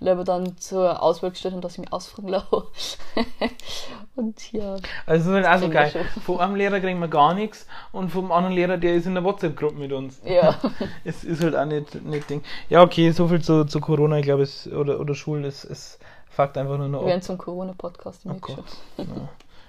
[0.00, 2.46] lieber dann zur Auswahl gestellt habe, dass ich mich ausfragen lasse.
[4.16, 6.04] und ja, Also das ist kriegen wir geil.
[6.24, 9.24] Von einem Lehrer kriegen wir gar nichts und vom anderen Lehrer, der ist in der
[9.24, 10.20] WhatsApp-Gruppe mit uns.
[10.24, 10.58] ja.
[11.04, 12.42] Es ist halt auch nicht, nicht Ding.
[12.68, 15.98] Ja, okay, so viel zu, zu Corona, ich glaube, es, oder, oder Schule, es, es
[16.28, 17.08] fuckt einfach nur noch Wir ab.
[17.10, 18.64] werden zum Corona-Podcast Oh im Gott.
[18.96, 19.04] Ja.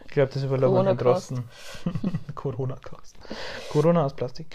[0.05, 0.95] Ich glaube, das überlassen wir.
[0.95, 1.43] Drosten.
[2.35, 3.15] Corona-Cast.
[3.71, 4.47] Corona aus Plastik.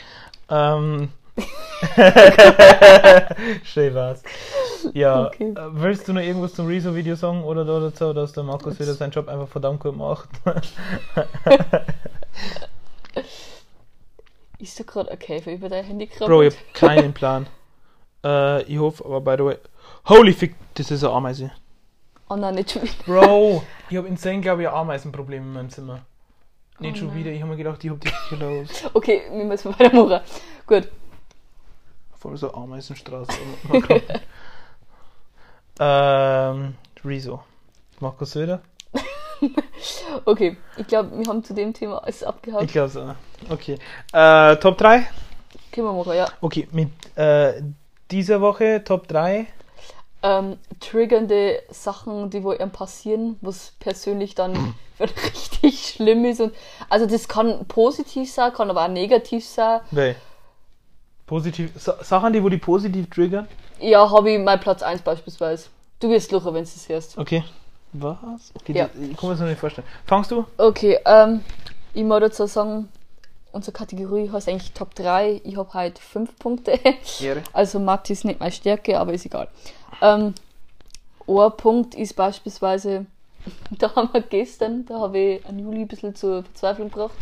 [0.51, 1.09] Ähm.
[3.65, 4.23] Schön war's.
[4.95, 5.51] Ja, Okay.
[5.51, 8.95] äh, willst du noch irgendwas zum Rezo-Video sagen oder da dazu, dass der Markus wieder
[8.95, 10.29] seinen Job einfach verdammt gut macht?
[14.59, 16.29] Ist da gerade ein Käfer über dein Handy krabbelt?
[16.29, 17.47] Bro, ich hab keinen Plan.
[18.25, 19.57] Äh, ich hoffe, aber by the way.
[20.09, 21.51] Holy fick, das ist eine Ameise.
[22.29, 22.95] Oh nein, nicht schon wieder.
[23.05, 26.01] Bro, ich habe insane, glaube ich, ein Ameisenproblem in meinem Zimmer.
[26.79, 28.69] Nicht Oh schon wieder, ich habe mir gedacht, ich hab die los.
[28.95, 30.21] Okay, wir müssen weitermachen.
[30.67, 30.89] Gut.
[32.19, 33.33] Voll so Ameisenstraße.
[35.79, 36.75] Ähm,
[37.05, 37.43] Rezo.
[38.01, 38.61] Markus Söder?
[40.25, 42.73] Okay, ich glaube, wir haben zu dem Thema alles Ich abgehakt.
[42.73, 43.15] glaube so.
[43.51, 43.79] Okay.
[44.15, 45.07] Äh, Top 3?
[45.71, 46.27] Können wir machen, ja.
[46.41, 47.61] Okay, mit äh,
[48.11, 49.47] dieser Woche Top 3.
[50.23, 56.41] Ähm, triggernde Sachen, die wo ihm passieren, was persönlich dann richtig schlimm ist.
[56.41, 56.55] Und,
[56.89, 59.81] also das kann positiv sein, kann aber auch negativ sein.
[59.91, 60.17] Weil.
[61.27, 61.71] Positiv.
[61.77, 63.49] Sa Sachen, die wo die positiv triggern.
[63.81, 65.69] Ja, habe ich mein Platz 1 beispielsweise.
[66.01, 67.19] Du wirst lachen, wenn du es hörst.
[67.19, 67.43] Okay.
[67.93, 68.53] Was?
[68.55, 68.85] Okay, Ja.
[68.89, 69.87] das- Ich kann mir das noch nicht vorstellen.
[70.07, 70.45] Fangst du?
[70.59, 71.41] Okay, ähm,
[71.95, 72.89] ich muss dazu sagen,
[73.53, 75.41] unsere Kategorie heißt eigentlich Top 3.
[75.45, 76.79] Ich habe heute 5 Punkte.
[77.21, 77.43] Ehre.
[77.53, 79.49] Also Mathe ist nicht meine Stärke, aber ist egal.
[80.03, 80.35] Ähm,
[81.27, 83.07] ein Punkt ist beispielsweise,
[83.71, 87.15] da haben wir gestern, da habe ich einen Juli ein bisschen zur Verzweiflung gebracht.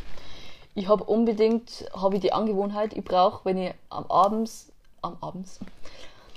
[0.74, 5.60] Ich habe unbedingt, habe ich die Angewohnheit, ich brauche, wenn ich am Abends, am Abends,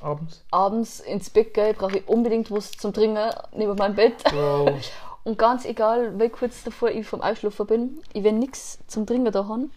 [0.01, 0.43] Abends.
[0.51, 4.23] abends ins Bett gehe, brauche ich unbedingt was zum Trinken neben meinem Bett.
[4.25, 4.77] Bro.
[5.23, 9.31] Und ganz egal, wie kurz davor ich vom Einschlafen bin, ich wenn nichts zum Trinken
[9.33, 9.67] da habe,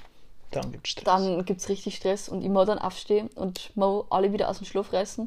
[0.53, 1.05] Dann gibt's Stress.
[1.05, 4.59] dann gibt es richtig Stress und ich muss dann aufstehen und muss alle wieder aus
[4.59, 5.27] dem Schlaf reißen.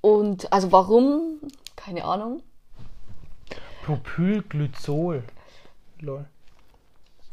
[0.00, 1.40] Und also warum?
[1.74, 2.42] Keine Ahnung.
[3.84, 5.24] Propylglycol.
[6.00, 6.26] Lol.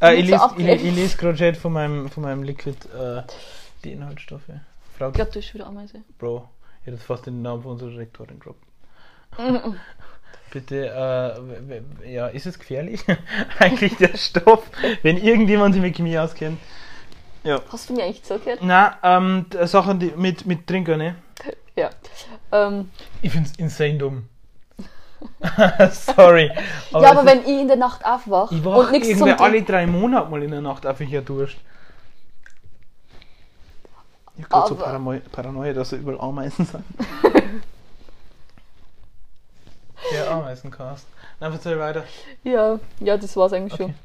[0.02, 3.24] Äh, ich so lese ich, ich les gerade Chat von meinem, von meinem Liquid äh,
[3.84, 4.44] die Inhaltsstoffe.
[4.98, 6.02] Frau Ich glaube, du hast wieder Ameise.
[6.18, 6.50] Bro,
[6.82, 8.64] ich hätte fast den Namen von unserer Rektorin gedroppt.
[10.52, 10.88] Bitte,
[12.04, 13.06] äh, ja, ist es gefährlich?
[13.60, 14.64] Eigentlich der Stoff,
[15.04, 16.60] wenn irgendjemand sich mit Chemie auskennt.
[17.44, 17.62] Ja.
[17.72, 18.60] Hast du mir eigentlich zugehört?
[18.62, 21.16] Na, ähm, Sachen die, mit, mit Trinker, ne?
[21.76, 21.90] Ja.
[22.52, 24.28] Ähm, Ich find's insane dumm.
[25.92, 26.52] Sorry.
[26.92, 29.62] ja, es aber wenn ich in der Nacht aufwache Ich und wach nichts zum alle
[29.64, 31.58] drei Monate mal in der Nacht auf ich ja durch.
[34.38, 36.84] Ich hab grad so Aber- Paranoia, dass da überall Ameisen sind.
[40.14, 41.06] ja, Ameisencast.
[41.40, 42.04] Na, erzähl weiter.
[42.44, 43.94] Ja, ja, das war's eigentlich Okay.
[43.94, 43.96] schon.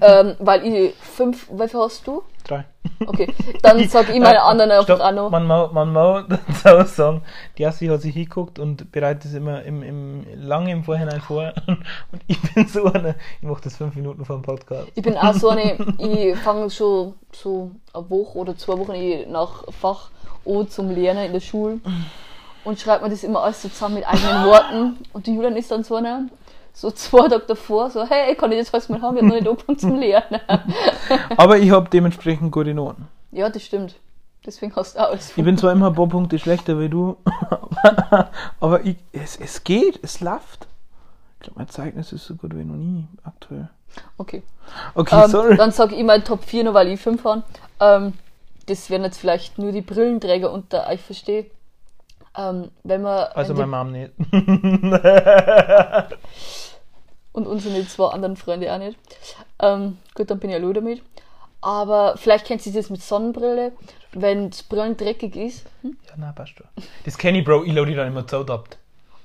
[0.00, 2.22] ähm, weil ich fünf, wie viel hast du?
[2.46, 2.64] Drei.
[3.04, 5.30] Okay, dann sag ich meine anderen einfach auch noch.
[5.30, 6.20] Man mau, man mau
[6.64, 7.22] auch sagen,
[7.58, 11.52] die Assi hat sich hingeguckt und bereitet es immer im, im, lange im Vorhinein vor.
[11.66, 14.88] Und ich bin so einer, ich mache das fünf Minuten vor dem Podcast.
[14.94, 19.64] Ich bin auch so eine, ich fange schon so eine Woche oder zwei Wochen nach
[19.72, 20.10] Fach
[20.46, 21.80] an zum Lernen in der Schule
[22.64, 24.98] und schreibt mir das immer alles so zusammen mit eigenen Worten.
[25.12, 26.28] Und die Julian ist dann so eine,
[26.72, 29.16] so zwei Tage davor, so, hey, kann ich das alles mal haben?
[29.16, 30.40] Ich hab noch nicht angefangen zum Lernen.
[31.36, 33.08] Aber ich habe dementsprechend gute Noten.
[33.32, 33.94] Ja, das stimmt.
[34.44, 37.18] Deswegen hast du auch alles Ich bin zwar immer ein paar Punkte schlechter wie du,
[38.60, 40.66] aber ich, es, es geht, es läuft.
[41.34, 43.68] Ich glaube, mein Zeugnis ist so gut wie noch nie aktuell.
[44.16, 44.42] Okay.
[44.94, 45.56] Okay, Ähm, sorry.
[45.58, 47.42] dann sage ich mal Top 4, nur weil ich 5 habe.
[47.80, 48.14] Ähm,
[48.64, 51.46] das werden jetzt vielleicht nur die Brillenträger unter euch verstehen.
[52.36, 54.12] Ähm, wenn man Also wenn meine Mom nicht.
[57.32, 58.98] und unsere zwei anderen Freunde auch nicht.
[59.60, 61.02] Ähm, gut, dann bin ich allein damit.
[61.60, 63.72] Aber vielleicht kennt ihr das mit Sonnenbrille,
[64.12, 65.96] wenn die Brillen dreckig ist hm?
[66.08, 66.66] Ja, nein, passt schon.
[67.04, 67.64] Das kenne ich, Bro.
[67.64, 68.68] Ich lade die dann immer zu ab.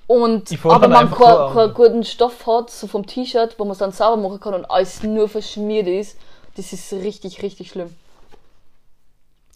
[0.08, 3.78] und aber man einfach kein- keinen guten Stoff hat, so vom T-Shirt, wo man es
[3.78, 6.18] dann sauber machen kann und alles nur verschmiert ist.
[6.58, 7.96] Das ist richtig, richtig schlimm.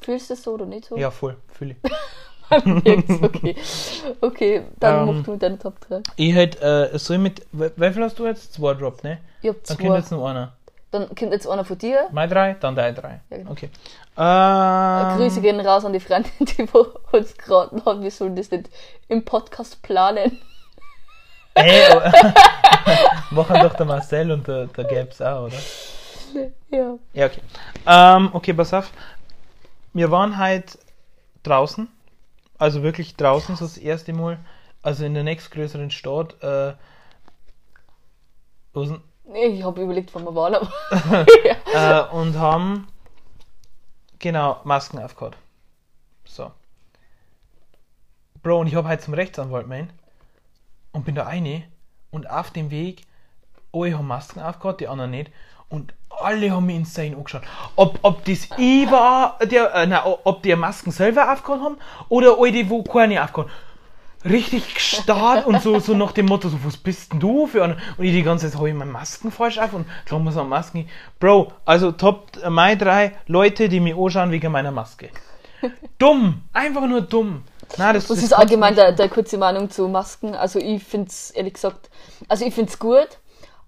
[0.02, 0.96] Fühlst du das so oder nicht so?
[0.98, 1.36] Ja, voll.
[1.50, 1.92] Fühle ich.
[3.22, 3.56] Okay.
[4.22, 6.02] Okay, dann Ähm, mach du deine Top 3.
[6.16, 8.54] Ich hätte, äh, soll ich mit, wie viel hast du jetzt?
[8.54, 9.20] Zwei Drop, ne?
[9.42, 9.84] Ich hab Dann zwei.
[9.86, 10.54] kommt jetzt noch einer.
[10.92, 12.08] Dann kommt jetzt einer von dir.
[12.12, 13.22] Mein drei, dann dein drei.
[13.30, 13.52] Ja, genau.
[13.52, 13.70] Okay.
[14.18, 18.50] Ähm, Grüße gehen raus an die Freundin, die wo uns geraten hat, wir sollen das
[18.50, 18.70] nicht
[19.08, 20.40] im Podcast planen.
[21.54, 22.00] Ey, oh.
[23.36, 25.58] machen doch der Marcel und der, der Gabs auch, oder?
[26.70, 26.98] Ja.
[27.14, 27.42] Ja, okay.
[27.86, 28.92] Ähm, okay, pass auf.
[29.94, 30.78] Wir waren halt
[31.44, 31.88] draußen.
[32.60, 34.38] Also wirklich draußen, so das erste Mal.
[34.82, 36.42] Also in der nächstgrößeren Stadt.
[36.44, 36.74] Äh,
[39.34, 41.26] ich habe überlegt, wann wir waren, aber.
[42.12, 42.88] äh, und haben
[44.20, 45.38] genau Masken aufgehört.
[46.26, 46.52] So.
[48.44, 49.92] Bro, und ich habe halt zum Rechtsanwalt mein
[50.92, 51.64] und bin da eine
[52.12, 53.04] und auf dem Weg,
[53.74, 55.32] alle haben Masken aufgehört, die anderen nicht.
[55.68, 57.44] Und alle haben mich insane angeschaut.
[57.76, 61.78] Ob, ob das ich war, der, äh, nein, ob die Masken selber aufgehört haben
[62.10, 64.30] oder alle, die wo keine aufgehört haben.
[64.30, 67.78] Richtig gestarrt und so, so nach dem Motto, so, was bist denn du für einer?
[67.98, 70.50] Und ich die ganze Zeit, habe ich meine Masken falsch auf und klar muss man
[70.50, 70.90] Masken.
[71.22, 75.10] Bro, also Top, meine drei Leute, die mich anschauen wegen meiner Maske.
[75.98, 77.44] Dumm, einfach nur dumm.
[77.78, 80.36] Nein, das, Das das ist allgemein der, der kurze Meinung zu Masken.
[80.36, 81.90] Also ich finde es ehrlich gesagt,
[82.28, 83.20] also ich finde es gut,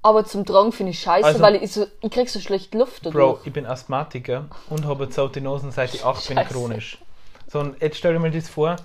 [0.04, 3.04] aber zum Tragen finde ich scheiße, Also- weil ich, so, ich krieg so schlecht Luft
[3.04, 3.46] Bro, dadurch.
[3.48, 6.98] ich bin Asthmatiker und habe eine zaute Nase seit ich 8 bin chronisch.
[7.48, 8.78] So, und jetzt stell dir mal das vor,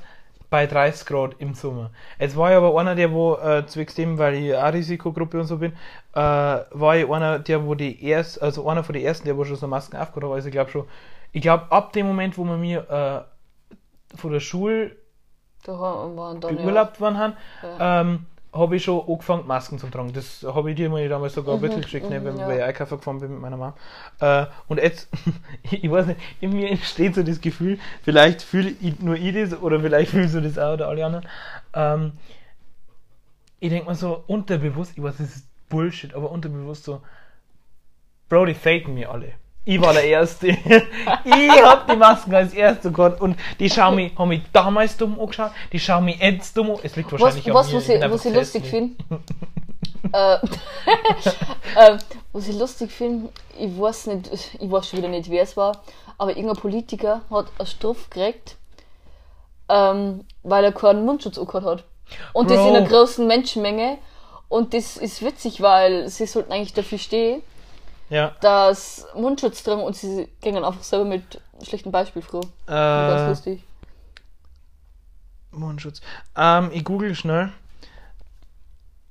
[0.50, 1.90] bei 30 Grad im Sommer.
[2.20, 5.46] Jetzt war ich aber einer, der wo, äh, zwecks dem, weil ich auch Risikogruppe und
[5.46, 5.72] so bin,
[6.14, 9.44] äh, war ich einer, der wo die erst, also einer von den ersten, der wo
[9.44, 10.36] schon so Masken aufgehört hat.
[10.36, 10.84] Also ich glaube schon,
[11.32, 13.24] ich glaube ab dem Moment, wo wir mir
[13.70, 14.96] äh, von der Schule
[15.64, 17.32] Da waren dann beurlaubt worden haben,
[17.80, 20.12] ähm, habe ich schon angefangen, Masken zu tragen.
[20.12, 22.48] Das habe ich dir mal damals sogar ein bisschen geschickt, ne, wenn mhm, ja.
[22.48, 23.72] weil ich einkaufen gefahren bin mit meiner Mom.
[24.20, 25.08] Äh, und jetzt,
[25.62, 29.60] ich weiß nicht, in mir entsteht so das Gefühl, vielleicht fühle ich nur ich das
[29.60, 31.28] oder vielleicht fühlst du das auch oder alle anderen.
[31.74, 32.12] Ähm,
[33.60, 37.02] ich denke mal so unterbewusst, ich weiß, das ist Bullshit, aber unterbewusst so,
[38.28, 39.32] Bro, die faken mir alle.
[39.68, 40.46] Ich war der Erste.
[41.24, 43.78] ich hab die Masken als Erster gehabt und die mich,
[44.16, 46.78] haben mich damals dumm angeschaut, die schauen mich jetzt dumm an.
[46.84, 47.76] Es liegt wahrscheinlich was, an mir.
[47.76, 48.94] was, ich, bin was ich lustig finde,
[50.12, 50.34] äh,
[51.94, 51.98] äh,
[52.32, 55.82] was ich lustig finde, ich weiß nicht, ich weiß schon wieder nicht, wer es war,
[56.16, 58.54] aber irgendein Politiker hat eine Strafe gekriegt,
[59.68, 61.84] ähm, weil er keinen Mundschutz angehört hat.
[62.32, 62.68] Und das Bro.
[62.68, 63.98] in einer großen Menschenmenge.
[64.48, 67.42] Und das ist witzig, weil sie sollten eigentlich dafür stehen,
[68.08, 68.32] Ja.
[68.40, 72.22] dass Mundschutz tragen und sie gehen einfach selber mit schlechtem Beispiel.
[72.22, 73.64] Ganz Äh, lustig.
[75.50, 76.00] Mundschutz.
[76.36, 77.50] Ähm, ich google schnell.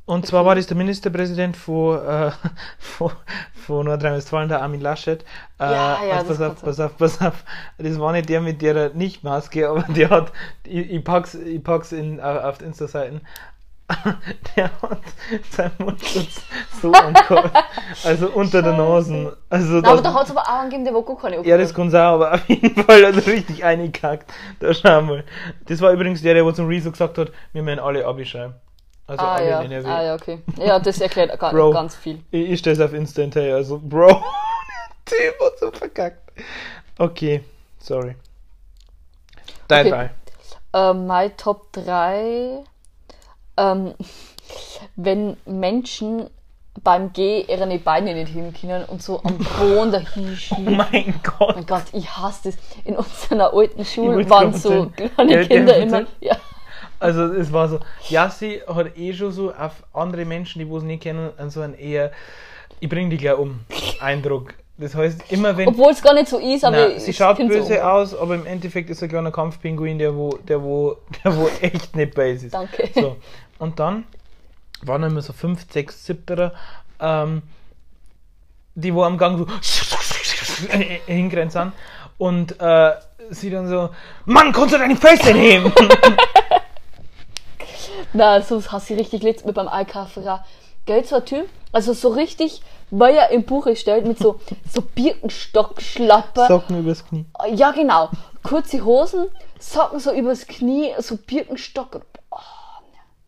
[0.07, 2.31] Und zwar war das der Ministerpräsident von, äh,
[2.77, 3.11] von,
[3.55, 5.23] von Nordrhein-Westfalen, der Armin Laschet.
[5.59, 7.43] Äh, Ja, ja, also das pass auf, pass auf, pass auf.
[7.79, 10.31] Das war nicht der mit der Nicht-Maske, aber der hat,
[10.63, 13.21] ich, ich pack's, ich pack's in, auf auf die Insta-Seiten.
[14.55, 14.99] Der hat
[15.51, 16.41] seinen Mundschutz
[16.81, 17.51] so angehabt.
[18.03, 19.37] Also unter der Nase.
[19.49, 21.55] Also Na, aber da hat es aber auch einen gegeben, der wo gar keine ja,
[21.57, 24.31] das kann sein, aber auf jeden Fall hat er richtig eingekackt.
[24.59, 25.23] Da schau mal.
[25.67, 28.55] Das war übrigens der, der wo zum Rezo gesagt hat, wir müssen alle abschreiben.
[29.07, 29.61] Also Ah alle ja.
[29.61, 29.87] in NRW.
[29.87, 30.39] ah ja, okay.
[30.57, 31.69] Ja, das erklärt ga- Bro.
[31.71, 32.23] ganz viel.
[32.31, 34.07] Ich, ich stelle es auf Instant, hey, also Bro,
[35.11, 36.31] der Typ hat so verkackt.
[36.97, 37.43] Okay,
[37.77, 38.15] sorry.
[39.67, 40.09] Dein Okay.
[40.73, 40.89] drei.
[40.89, 42.63] Ähm, mein Top 3,
[43.57, 43.93] ähm,
[44.95, 46.29] wenn Menschen
[46.83, 50.77] beim Gehen ihre Beine nicht heben können und so am Boden dahin Oh schieben.
[50.77, 51.55] mein Gott.
[51.55, 52.57] mein Gott, ich hasse das.
[52.83, 56.05] In unserer alten Schule waren so kleine gell, Kinder der immer.
[56.19, 56.37] Ja.
[56.99, 61.03] Also es war so, Yassi hat eh schon so auf andere Menschen, die es nicht
[61.03, 62.11] kennen, so einen eher,
[62.79, 63.59] ich bring die gleich um,
[63.99, 64.53] Eindruck.
[64.77, 65.69] Das heißt, immer wenn...
[65.69, 67.79] Obwohl es gar nicht so ist, aber Nein, sie schaut böse so.
[67.79, 71.49] aus, aber im Endeffekt ist er ein kleiner Kampfpinguin, der wo, der wo, der wo
[71.61, 72.53] echt nicht böse ist.
[72.53, 72.89] Danke.
[72.93, 73.15] So.
[73.57, 74.05] Und dann
[74.81, 76.53] waren immer so fünf, sechs, siebterer,
[76.99, 77.41] ähm,
[78.75, 79.47] die wo am Gang so
[81.05, 81.71] hingrenzt sind
[82.17, 82.93] und äh,
[83.29, 83.89] sie dann so,
[84.25, 85.73] Mann, kannst du deine Füße heben?
[88.13, 90.23] Na, so hast du richtig letzt mit beim Einkaufen.
[90.85, 91.49] Gell, so ein Typ?
[91.71, 94.39] Also so richtig, weil er im Buch stellt mit so,
[94.71, 96.47] so Birkenstock-Schlapper.
[96.47, 97.25] Socken übers Knie.
[97.53, 98.09] Ja, genau.
[98.43, 99.27] Kurze Hosen,
[99.59, 102.01] Socken so übers Knie, so Birkenstock.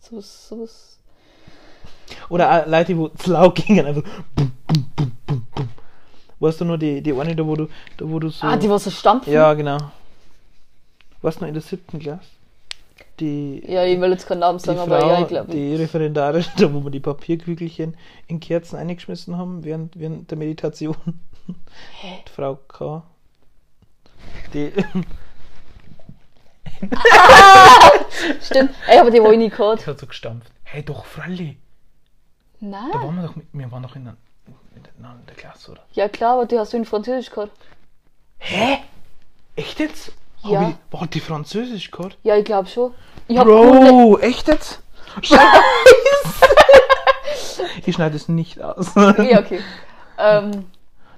[0.09, 0.67] So, so,
[2.29, 4.03] Oder Leute, die wo laut gingen, einfach
[4.35, 5.69] bum, bum, bum, bum, bum.
[6.39, 7.67] Weißt du nur die, die eine, da wo du,
[7.97, 8.47] da wo du so...
[8.47, 9.33] Ah, die war so stampfen?
[9.33, 9.77] Ja, genau.
[11.21, 12.29] Warst du noch in der siebten Klasse?
[13.19, 15.51] Die, Ja, ich will jetzt keinen Namen sagen, Frau, aber ja, ich glaube.
[15.51, 20.95] die Referendarin, da wo wir die Papierkügelchen in Kerzen eingeschmissen haben während, während der Meditation.
[21.47, 23.03] Die Frau K.
[24.53, 24.71] Die,
[28.41, 28.71] Stimmt.
[28.87, 29.81] Ey, aber die war ich nie gehabt.
[29.81, 30.51] die hat so gestampft.
[30.63, 31.57] Hey doch, Fralli.
[32.59, 32.93] Da Nein.
[32.93, 34.15] waren wir doch, mit, wir waren doch in der,
[34.75, 34.83] in
[35.25, 35.81] der, Klasse, oder?
[35.93, 37.51] Ja, klar, aber die hast du in Französisch gehabt.
[38.39, 38.79] Hä?
[39.55, 40.11] Echt jetzt?
[40.43, 40.69] Hab Ja.
[40.69, 42.17] Ich, war die Französisch gehabt?
[42.23, 42.93] Ja, ich glaube schon.
[43.27, 44.81] Ich hab Bro, echt jetzt?
[45.21, 45.41] Scheiße!
[47.85, 48.93] ich schneide es nicht aus.
[48.95, 49.61] Ja, okay.
[50.17, 50.65] Ähm,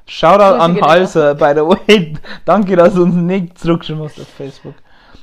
[0.06, 2.18] Shoutout an Halser, by the way.
[2.46, 4.74] Danke, dass du uns nicht zurückgeschrieben hast auf Facebook.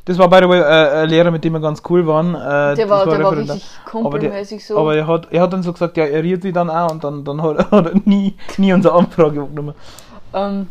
[0.07, 2.35] Das war, by the way, äh, ein Lehrer, mit dem wir ganz cool waren.
[2.37, 4.79] Äh, der das war, der war richtig kumpelmäßig so.
[4.79, 7.03] aber er hat, er hat dann so gesagt, ja, er riert sie dann auch und
[7.03, 9.75] dann, dann hat, hat er nie, nie unsere Anfrage aufgenommen.
[10.33, 10.69] ähm,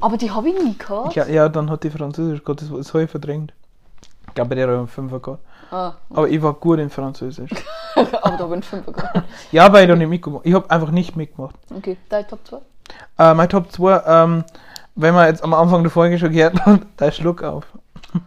[0.00, 1.16] aber die habe ich nie gehabt.
[1.16, 3.52] Ja, ja, dann hat die Französisch gehabt, das, das habe ich verdrängt.
[4.28, 5.42] Ich glaube, der hat einen Fünfer gehabt.
[5.72, 7.50] Ah, Aber ich war gut in Französisch.
[8.22, 9.24] aber da bin ich fünf gehabt.
[9.50, 11.56] Ja, weil ich da nicht mitgemacht Ich habe einfach nicht mitgemacht.
[11.76, 12.58] Okay, dein Top 2?
[13.18, 14.44] Äh, mein Top 2, ähm,
[14.96, 17.66] wenn man jetzt am Anfang der Folge schon gehört hat, da Schluck auf.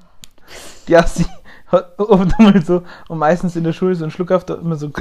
[0.88, 1.28] Ja, sie
[1.68, 4.76] hat oft einmal so, und meistens in der Schule so einen Schluck auf, da immer
[4.76, 4.92] so,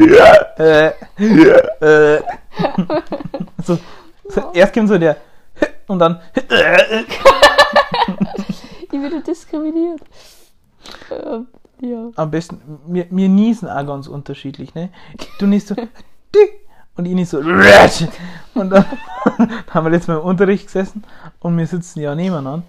[0.59, 2.21] äh, äh,
[3.65, 3.79] so,
[4.29, 5.17] so, erst kommt so der,
[5.87, 6.21] und dann,
[8.91, 10.01] Ich werde diskriminiert.
[11.11, 11.47] Ähm,
[11.81, 12.11] ja.
[12.17, 14.91] am besten, wir, wir niesen auch ganz unterschiedlich, ne?
[15.39, 15.77] Du niest so,
[16.99, 18.85] und ich nicht so, und dann
[19.71, 21.05] haben wir letztes Mal im Unterricht gesessen
[21.39, 22.65] und wir sitzen ja nebeneinander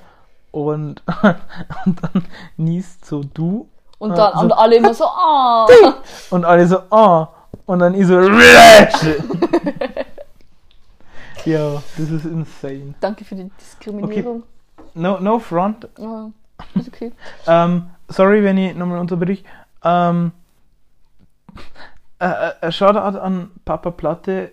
[0.51, 1.01] und,
[1.85, 5.67] und dann niest so du Und dann so- und alle immer so, ah.
[6.29, 7.29] und alle so, ah,
[7.65, 8.21] und dann ich so,
[11.45, 12.93] ja, das ist insane.
[12.99, 14.43] Danke für die Diskriminierung.
[14.93, 15.87] No, no front.
[15.97, 16.29] Ja,
[16.75, 17.11] ist okay.
[17.47, 19.43] Ähm, sorry, wenn ich nochmal unterbrich.
[19.83, 20.33] Ähm,
[22.19, 24.51] äh, äh, Shoutout an Papa Platte.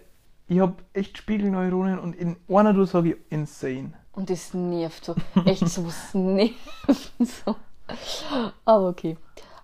[0.48, 3.92] Ich hab echt Spiegelneuronen und in einer du sage ich insane.
[4.12, 5.14] Und das nervt so.
[5.44, 6.55] Echt so, es nervt
[7.18, 7.57] so.
[8.64, 9.16] Aber okay.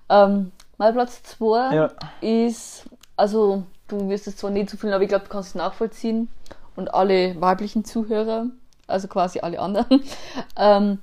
[0.08, 1.90] Ähm, mein Platz 2 Ja.
[2.20, 2.84] ist,
[3.16, 6.28] also du wirst es zwar nicht so viel, aber ich glaube, du kannst es nachvollziehen.
[6.74, 8.46] und alle weiblichen Zuhörer,
[8.86, 10.02] also quasi alle anderen,
[10.56, 10.98] ähm,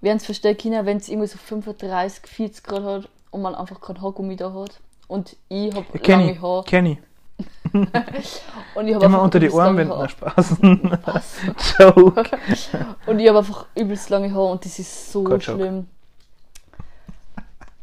[0.00, 3.80] werden es verstehen können, wenn es irgendwie so 35, 40 Grad hat und man einfach
[3.80, 4.80] kein Haargummi da hat.
[5.10, 6.64] Und ich habe Kenny, lange Haare.
[6.64, 6.98] Kenny.
[7.72, 10.56] Und ich habe Immer einfach unter die Ohren wenden, Spaß.
[11.04, 11.36] Was?
[11.78, 12.22] Joke.
[13.06, 15.40] Und ich habe einfach übelst lange Haare und das ist so Joke.
[15.40, 15.86] schlimm.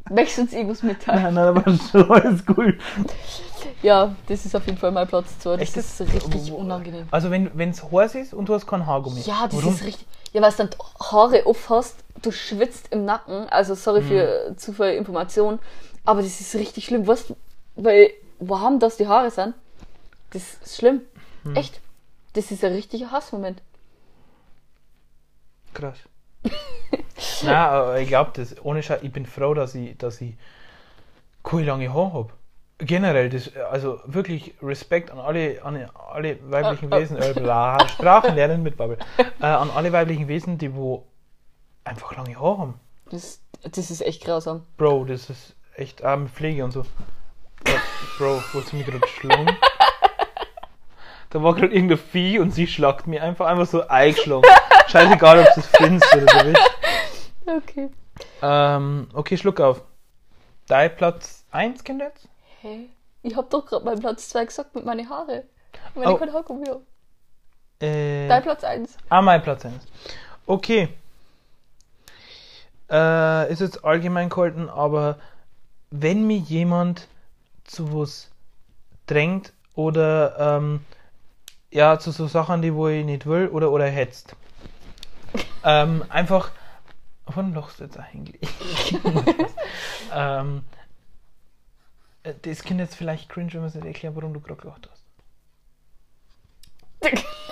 [0.09, 1.21] Möchtest du uns irgendwas mitteilen?
[1.21, 2.77] Nein, nein, aber schon alles cool.
[3.81, 5.57] Ja, das ist auf jeden Fall mein Platz 2.
[5.57, 7.07] Das Echt ist richtig unangenehm.
[7.11, 9.19] Also wenn es heiß ist und du hast kein Haargummi.
[9.25, 9.73] Ja, das Warum?
[9.73, 10.07] ist richtig.
[10.31, 10.69] Ja, weil du dann
[11.11, 13.49] Haare auf hast, du schwitzt im Nacken.
[13.49, 14.57] Also sorry für Mhm.
[14.57, 15.59] zu viel Information,
[16.07, 17.05] aber das ist richtig schlimm.
[17.05, 17.15] Du,
[17.75, 19.53] weil warm das die Haare sind,
[20.31, 21.01] das ist schlimm.
[21.43, 21.55] Mhm.
[21.57, 21.81] Echt.
[22.33, 23.61] Das ist ein richtiger Hassmoment.
[25.73, 25.97] Krass.
[27.43, 28.55] Nein, aber ich glaube das.
[28.63, 30.35] Ohne Scheiß, ich bin froh, dass ich, dass ich
[31.43, 32.33] keine lange Haare habe.
[32.79, 37.01] Generell, das, also wirklich Respekt an alle, an alle weiblichen Äh, äh.
[37.01, 38.99] Wesen, äh, bla, Sprachen lernen mit Bubble,
[39.41, 41.05] äh, an alle weiblichen Wesen, die wo
[41.83, 42.79] einfach lange Haare haben.
[43.09, 44.63] Das, das ist echt grausam.
[44.77, 46.81] Bro, das ist echt ah, mit Pflege und so.
[47.67, 47.73] Ja,
[48.17, 49.55] Bro, wolltest du mich gerade schlagen?
[51.29, 54.43] Da war gerade irgendein Vieh und sie schlagt mir einfach einfach so eingeschlagen.
[54.87, 56.61] Scheißegal, ob du es findest oder du willst.
[57.45, 57.89] Okay.
[58.41, 59.81] Ähm, okay, schluck auf.
[60.69, 62.29] Dein Platz 1, Kinder jetzt?
[62.61, 62.89] Hey,
[63.23, 65.43] ich hab doch gerade meinen Platz 2 gesagt mit meinen Haare.
[65.95, 66.17] Wenn Oh.
[66.17, 66.81] Haargummi habe.
[67.85, 68.95] Äh, Dein Platz 1.
[69.09, 69.75] ah, mein Platz 1.
[70.45, 70.87] Okay.
[72.89, 75.17] Äh, ist jetzt allgemein gehalten, aber
[75.91, 77.07] wenn mir jemand
[77.63, 78.29] zu was
[79.05, 80.81] drängt oder ähm,
[81.71, 84.35] ja, zu so Sachen, die wo ich nicht will oder, oder hetzt.
[85.63, 86.51] ähm, einfach.
[87.25, 88.39] Wann lachst du jetzt eigentlich?
[90.13, 90.63] ähm,
[92.23, 94.89] äh, das kann jetzt vielleicht cringe, wenn man es nicht erklärt, warum du gerade gelacht
[94.89, 95.03] hast.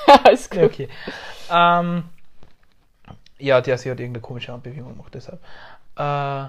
[0.26, 0.60] Alles gut.
[0.60, 0.90] Ja, okay.
[1.52, 2.04] Ähm,
[3.38, 5.42] ja, der sie hat irgendeine komische Handbewegung gemacht, deshalb.
[5.98, 6.48] Äh,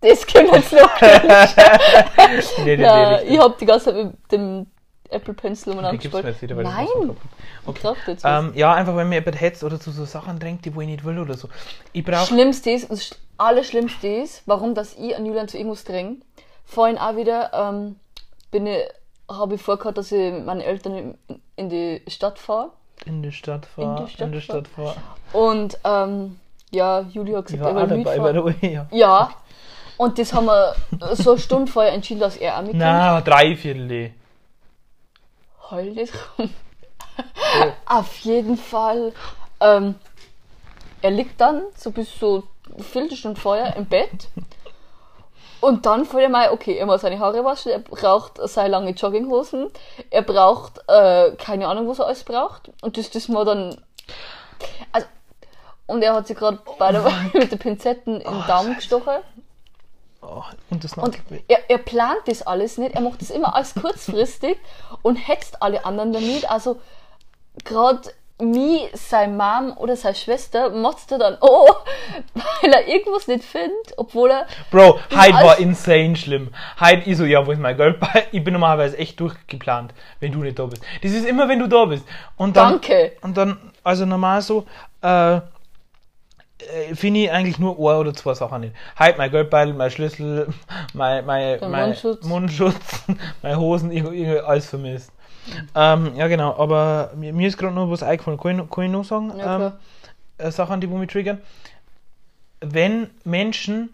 [0.00, 1.00] Das kommt jetzt noch.
[2.64, 4.66] nee, nee, Ja, nee, ich hab die ganze Zeit mit dem
[5.10, 7.80] Apple Pencil um wieder, das Nein, ich Okay.
[7.82, 7.96] brauch.
[8.24, 10.86] Ähm, ja, einfach wenn mir jemand hetzt oder zu so Sachen drängt, die wo ich
[10.86, 11.48] nicht will oder so.
[11.92, 12.26] Ich brauche.
[12.26, 16.16] Schlimmste ist, das Sch- Allerschlimmste ist, warum dass ich an Julian zu irgendwas dränge.
[16.64, 17.96] Vorhin auch wieder ähm,
[18.50, 18.78] bin ich,
[19.30, 21.18] habe ich vorgehabt, dass ich mit meinen Eltern in,
[21.56, 22.70] in die Stadt fahre.
[23.06, 24.96] In die Stadt fahr, In die Stadt die fahr.
[25.32, 26.38] Und ähm,
[26.70, 28.86] ja, Juli hat Ich gesagt, war er will dabei, by the way, ja.
[28.90, 29.30] Ja.
[29.98, 30.74] Und das haben wir
[31.16, 32.78] so eine Stunde vorher entschieden, dass er auch mitkommt.
[32.78, 34.12] Na, drei Viertel.
[35.70, 36.08] Heul.
[37.86, 39.12] Auf jeden Fall.
[39.60, 39.96] Ähm,
[41.02, 44.28] er liegt dann so bis so eine Viertelstunde vorher im Bett.
[45.60, 48.90] Und dann fällt er mal, okay, er muss seine Haare waschen, er braucht seine lange
[48.92, 49.70] Jogginghosen,
[50.10, 52.70] er braucht, äh, keine Ahnung, was er alles braucht.
[52.80, 53.76] Und das, das mal dann.
[54.92, 55.08] Also,
[55.86, 59.16] und er hat sich gerade bei der mit den Pinzetten im Daumen gestochen.
[60.20, 63.74] Oh, und das Und er, er plant das alles nicht, er macht das immer alles
[63.74, 64.58] kurzfristig
[65.02, 66.50] und hetzt alle anderen damit.
[66.50, 66.80] Also
[67.64, 68.02] gerade
[68.40, 71.68] mich, seine Mom oder seine Schwester motzt er dann, oh,
[72.34, 74.46] weil er irgendwas nicht findet, obwohl er.
[74.70, 76.52] Bro, heute war insane schlimm.
[76.80, 77.98] Heute ich so, ja, wo ist mein Geld?
[78.32, 80.82] Ich bin normalerweise echt durchgeplant, wenn du nicht da bist.
[81.02, 82.04] Das ist immer, wenn du da bist.
[82.36, 83.12] Und dann, Danke.
[83.22, 84.66] Und dann, also normal so,
[85.02, 85.40] äh,
[86.58, 88.74] äh, finde ich eigentlich nur ein oder zwei Sachen nicht.
[88.96, 90.48] Halt mein Geldbeutel, mein Schlüssel,
[90.94, 92.24] mein, mein, mein Mundschutz.
[92.24, 93.04] Mundschutz,
[93.42, 95.12] meine Hosen, irgendwie, alles vermisst.
[95.74, 98.38] Ähm, ja genau, aber mir, mir ist gerade noch was eingefallen.
[98.38, 99.32] Kann ich, kann ich noch sagen?
[99.38, 99.72] Ja, ähm,
[100.38, 101.40] äh, Sachen, die mich triggern.
[102.60, 103.90] Wenn Menschen,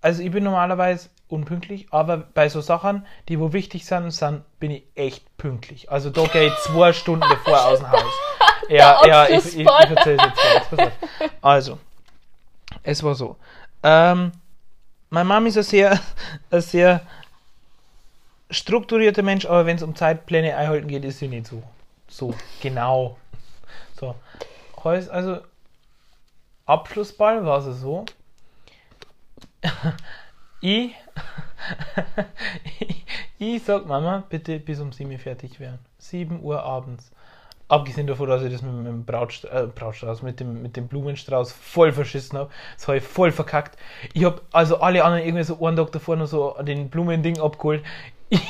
[0.00, 4.70] also ich bin normalerweise unpünktlich, aber bei so Sachen, die wo wichtig sind, sind bin
[4.70, 5.90] ich echt pünktlich.
[5.90, 8.02] Also da gehe ich zwei Stunden bevor aus dem Haus.
[8.68, 10.80] Ja, ja, ich, ich, ich erzähle es jetzt.
[10.80, 10.92] auf.
[11.42, 11.78] Also,
[12.82, 13.36] es war so.
[13.82, 14.32] Ähm,
[15.10, 16.00] meine Mama ist ein sehr,
[16.50, 17.00] ein sehr
[18.50, 21.62] strukturierter Mensch, aber wenn es um Zeitpläne einhalten geht, ist sie nicht so,
[22.08, 23.16] so genau.
[23.98, 24.14] So.
[24.82, 25.40] Also,
[26.66, 28.04] Abschlussball war es so.
[30.60, 30.94] ich,
[32.80, 33.04] ich,
[33.38, 35.78] ich sag Mama, bitte bis um 7 Uhr fertig werden.
[35.98, 37.10] 7 Uhr abends.
[37.68, 41.92] Abgesehen davon, dass ich das mit, dem äh, Brautstrauß, mit dem, mit dem Blumenstrauß voll
[41.92, 42.50] verschissen habe.
[42.76, 43.78] Das habe ich voll verkackt.
[44.12, 47.82] Ich habe also alle anderen irgendwie so einen Tag davor noch so den Blumending abgeholt.
[48.30, 48.40] Ich,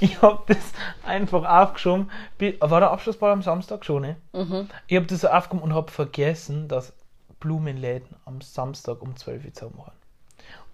[0.00, 0.72] ich habe das
[1.04, 2.10] einfach aufgeschoben.
[2.60, 4.16] War der Abschlussball am Samstag schon, ne?
[4.86, 6.94] Ich habe das so aufgehoben und habe vergessen, dass
[7.40, 9.92] Blumenläden am Samstag um 12 Uhr zu machen.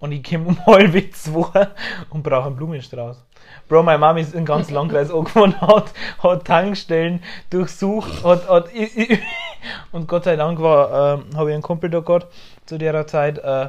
[0.00, 1.68] Und ich komme um halb zwei
[2.10, 3.24] und brauche einen Blumenstrauß.
[3.68, 5.92] Bro, meine Mama ist in ganz Landkreis angefahren, hat,
[6.22, 8.68] hat Tankstellen durchsucht, hat, hat,
[9.92, 12.26] und Gott sei Dank war, äh, habe ich einen Kumpel da gehabt
[12.66, 13.68] zu der Zeit, äh,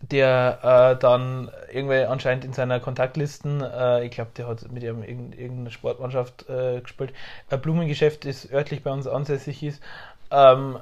[0.00, 0.58] der
[0.96, 5.70] äh, dann irgendwie anscheinend in seiner Kontaktlisten, äh, ich glaube, der hat mit ihm irgendeine
[5.70, 7.12] Sportmannschaft äh, gespielt,
[7.50, 9.82] ein Blumengeschäft, das örtlich bei uns ansässig ist,
[10.30, 10.78] ähm,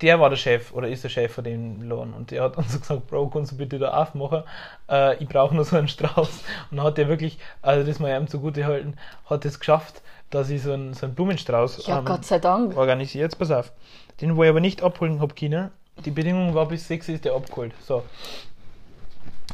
[0.00, 2.78] der war der Chef oder ist der Chef von dem Laden und der hat so
[2.78, 4.44] gesagt, Bro, kannst du bitte da aufmachen?
[4.88, 6.42] Äh, ich brauche nur so einen Strauß.
[6.70, 8.94] Und dann hat der wirklich, also das mal ihm zugute halten,
[9.26, 12.76] hat es geschafft, dass ich so einen, so einen Blumenstrauß ja, ähm, Gott sei Dank.
[12.76, 13.36] organisiert.
[13.38, 13.72] Pass auf.
[14.20, 15.70] Den, wo ich aber nicht abholen habe können,
[16.04, 17.72] die Bedingung war bis 6 ist der abgeholt.
[17.86, 18.02] So.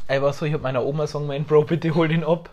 [0.09, 2.49] Ich war so, ich habe meiner Oma sagen, mein Bro, bitte hol den ab.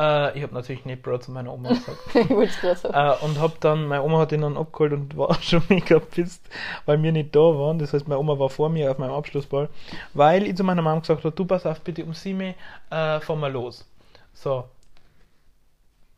[0.00, 1.98] Äh, ich habe natürlich nicht Bro zu meiner Oma gesagt.
[2.14, 5.98] ich äh, und habe dann, meine Oma hat ihn dann abgeholt und war schon mega
[5.98, 6.42] pisst,
[6.86, 7.78] weil wir nicht da waren.
[7.78, 9.68] Das heißt, meine Oma war vor mir auf meinem Abschlussball,
[10.14, 12.46] weil ich zu meiner Mama gesagt habe, du pass auf, bitte um 7 Uhr
[12.96, 13.86] äh, fahren wir los.
[14.32, 14.64] So.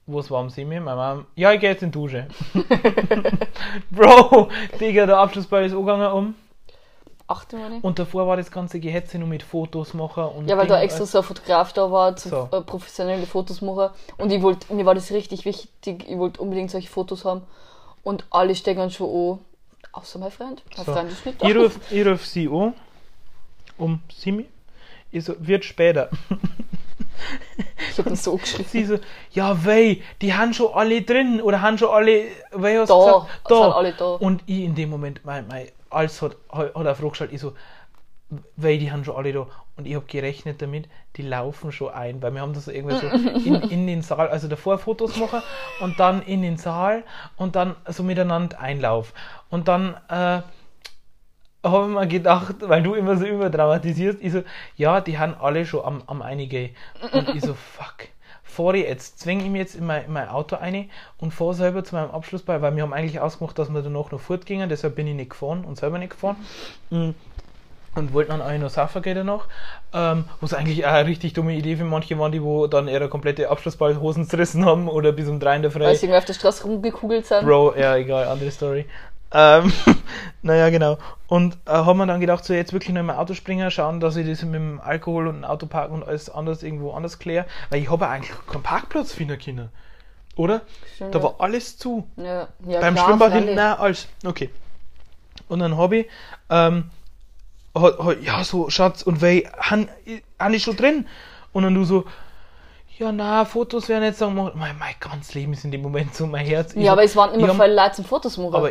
[0.06, 0.80] Was war um 7 Uhr?
[0.80, 2.28] Meine Mama, ja, ich gehe jetzt in die Dusche.
[3.90, 6.34] Bro, Digga, der Abschlussball ist angegangen um
[7.26, 7.60] 8 Uhr.
[7.82, 10.24] Und davor war das ganze Gehetze nur mit Fotos machen.
[10.24, 12.48] Und ja, weil da extra so ein Fotograf da war, zum so.
[12.52, 13.90] Äh, professionelle Fotos machen.
[14.18, 17.42] Und ich wollte, mir war das richtig wichtig, ich wollte unbedingt solche Fotos haben.
[18.02, 19.38] Und alle stecken schon an,
[19.92, 20.62] außer mein Freund.
[20.76, 20.92] Mein so.
[20.92, 21.48] Freund ist nicht da.
[21.48, 22.74] Ich rufe ruf sie an,
[23.78, 24.46] um Simi.
[25.10, 26.10] Ich so, wird später.
[27.90, 28.68] Ich hab das so geschrieben.
[28.70, 28.98] Sie so,
[29.32, 33.26] ja, wei, die haben schon alle drin oder haben schon alle, wei hast da, gesagt?
[33.48, 33.62] Da.
[33.62, 34.04] Sind alle da.
[34.14, 37.54] Und ich in dem Moment, mein, mein, alles hat, hat eine Frage gestellt, ich so,
[38.56, 42.22] weil die haben schon alle da und ich habe gerechnet damit, die laufen schon ein,
[42.22, 43.06] weil wir haben das irgendwie so
[43.48, 45.42] in, in den Saal, also davor Fotos machen
[45.80, 47.04] und dann in den Saal
[47.36, 49.12] und dann so miteinander Einlauf.
[49.50, 50.42] Und dann äh,
[51.64, 54.42] habe ich mir gedacht, weil du immer so überdramatisierst, ich so,
[54.76, 56.70] ja, die haben alle schon am, am einige.
[57.12, 58.08] Und ich so, fuck
[58.52, 61.54] fahre ich jetzt, zwänge ich mich jetzt in mein, in mein Auto ein und fahre
[61.54, 64.94] selber zu meinem Abschlussball, weil wir haben eigentlich ausgemacht, dass wir danach noch fortgingen, deshalb
[64.94, 66.36] bin ich nicht gefahren und selber nicht gefahren.
[66.90, 67.14] Mhm.
[67.94, 69.48] Und wollten dann auch noch saufen gehen danach.
[69.92, 73.10] Ähm, was eigentlich auch eine richtig dumme Idee für manche waren, die wo dann ihre
[73.10, 75.80] komplette Abschlussballhosen zerrissen haben oder bis um drei in der Früh.
[75.80, 77.44] Weil sie auf der Straße rumgekugelt sind.
[77.44, 78.86] Bro, ja, egal, andere Story.
[79.32, 79.72] Ähm,
[80.42, 80.98] naja, genau.
[81.26, 84.16] Und äh, haben wir dann gedacht, so jetzt wirklich noch mein Auto springen, schauen, dass
[84.16, 87.80] ich das mit dem Alkohol und dem Autoparken und alles anders irgendwo anders kläre, weil
[87.80, 89.70] ich habe eigentlich keinen Parkplatz finden können.
[90.36, 90.62] Oder?
[90.94, 91.24] Stimmt, da ja.
[91.24, 92.06] war alles zu.
[92.16, 94.08] Ja, ja, Beim klar, Schwimmbad hinten, nein, alles.
[94.24, 94.50] Okay.
[95.48, 96.06] Und dann habe ich,
[96.50, 96.90] ähm,
[98.22, 99.88] ja, so, Schatz, und weil, han,
[100.38, 101.06] han ich schon drin?
[101.52, 102.04] Und dann du so,
[103.02, 106.26] ja, na, Fotos werden jetzt sagen, mein, mein ganzes Leben ist in dem Moment so
[106.26, 106.74] mein Herz.
[106.74, 108.54] Ich ja, aber es waren immer voll Leute zum Fotos machen.
[108.54, 108.70] Aber,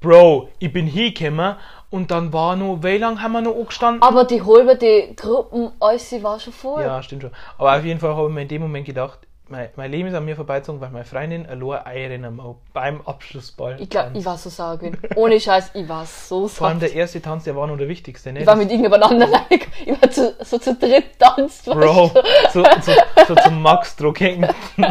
[0.00, 1.56] Bro, ich bin hingekommen
[1.90, 4.02] und dann war noch, wie lange haben wir noch angestanden?
[4.02, 6.82] Aber die halbe, die Gruppen, alles war schon voll.
[6.82, 7.32] Ja, stimmt schon.
[7.58, 9.18] Aber auf jeden Fall habe ich mir in dem Moment gedacht,
[9.52, 12.40] mein, mein Leben ist an mir vorbeizogen, weil meine Freundin allein Eierinnen
[12.72, 13.76] beim Abschlussball.
[13.80, 14.96] Ich glaube, ich war so saugen.
[15.14, 16.48] Ohne Scheiß, ich war so saugen.
[16.56, 18.32] Vor allem der erste Tanz, der war noch der wichtigste.
[18.32, 18.40] Ne?
[18.40, 19.34] Ich war mit irgendjemand anderem,
[19.84, 21.66] ich war zu, so zu dritt tanzt.
[21.66, 22.10] Bro,
[22.52, 22.92] so, so,
[23.28, 24.48] so zum Max-Druck hängen.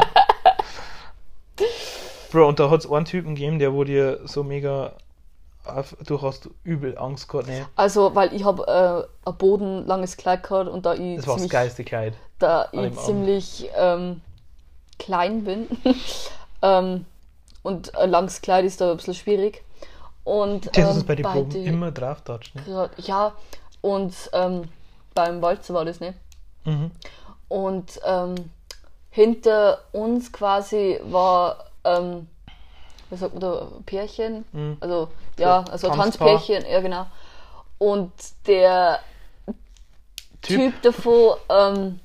[2.31, 4.93] Bro, und da hat es einen Typen gegeben, der wurde dir so mega
[6.07, 7.67] du hast übel Angst gehabt, ne?
[7.75, 11.85] Also, weil ich habe äh, ein bodenlanges Kleid gehabt und da ich das war ziemlich,
[11.85, 12.13] Kleid.
[12.39, 14.21] Da ich ziemlich ähm,
[15.01, 15.67] klein bin.
[16.61, 17.05] ähm,
[17.63, 19.63] und ein langes Kleid ist da ein bisschen schwierig.
[20.23, 22.89] Und, das ähm, ist bei den Proben immer drauf touch, ne?
[22.97, 23.33] Ja,
[23.81, 24.63] und ähm,
[25.13, 26.13] beim Walzer war das, ne?
[26.63, 26.91] Mhm.
[27.47, 28.35] Und ähm,
[29.09, 32.27] hinter uns quasi war, ähm,
[33.09, 34.45] was sagt man da, Pärchen?
[34.51, 34.77] Mhm.
[34.79, 37.07] Also, ja, also Tanzpärchen, ja genau.
[37.77, 38.11] Und
[38.45, 38.99] der
[40.41, 41.99] Typ, typ davon, ähm,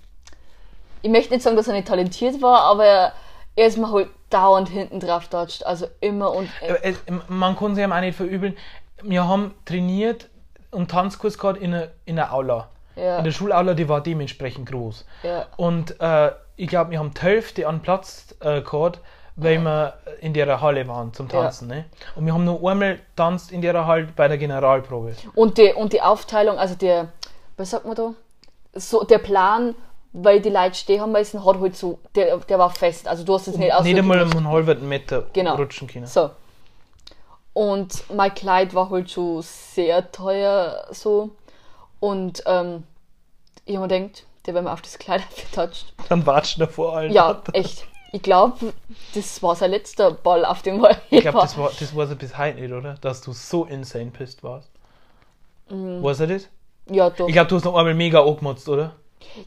[1.06, 3.12] ich möchte nicht sagen, dass er nicht talentiert war, aber
[3.54, 5.64] er, ist mir halt dauernd hinten drauf toucht.
[5.64, 6.50] Also immer und.
[6.60, 6.94] Äh,
[7.28, 8.56] man kann sich ihm auch nicht verübeln.
[9.02, 10.28] Wir haben trainiert
[10.72, 12.70] und Tanzkurs gehabt in einer, in einer Aula.
[12.96, 13.18] Ja.
[13.18, 15.06] In der Schulaula, die war dementsprechend groß.
[15.22, 15.46] Ja.
[15.56, 19.00] Und äh, ich glaube, wir haben die Hälfte an Platz äh, gehabt,
[19.36, 21.70] weil wir in der Halle waren zum Tanzen.
[21.70, 21.76] Ja.
[21.76, 21.84] Ne?
[22.16, 25.14] Und wir haben nur einmal tanzt in der Halle bei der Generalprobe.
[25.36, 27.12] Und die, und die Aufteilung, also der,
[27.56, 28.14] was sagt man da?
[28.74, 29.76] So, der Plan
[30.18, 33.06] weil die Leute stehen haben müssen, hat halt so, der, der war fest.
[33.06, 33.84] Also du hast es nicht aus.
[33.84, 35.56] Nicht einmal einen halben Meter genau.
[35.56, 36.06] rutschen können.
[36.06, 36.30] So.
[37.52, 41.30] Und mein Kleid war halt schon sehr teuer so.
[42.00, 42.84] Und ähm,
[43.66, 45.92] ich habe mir gedacht, der wenn man auf das Kleid getatscht.
[46.08, 47.12] Dann watschen er vor allen.
[47.12, 47.86] Ja, echt.
[48.12, 48.72] Ich glaube,
[49.14, 50.96] das war sein letzter Ball auf dem Ball.
[51.10, 52.94] Ich glaube, das war, das war so bis heute nicht, oder?
[52.94, 54.70] Dass du so insane pisst warst.
[55.68, 56.02] Mhm.
[56.02, 56.48] Was er das?
[56.88, 57.28] Ja, doch.
[57.28, 58.94] Ich glaube, du hast noch einmal mega angemotzt, oder?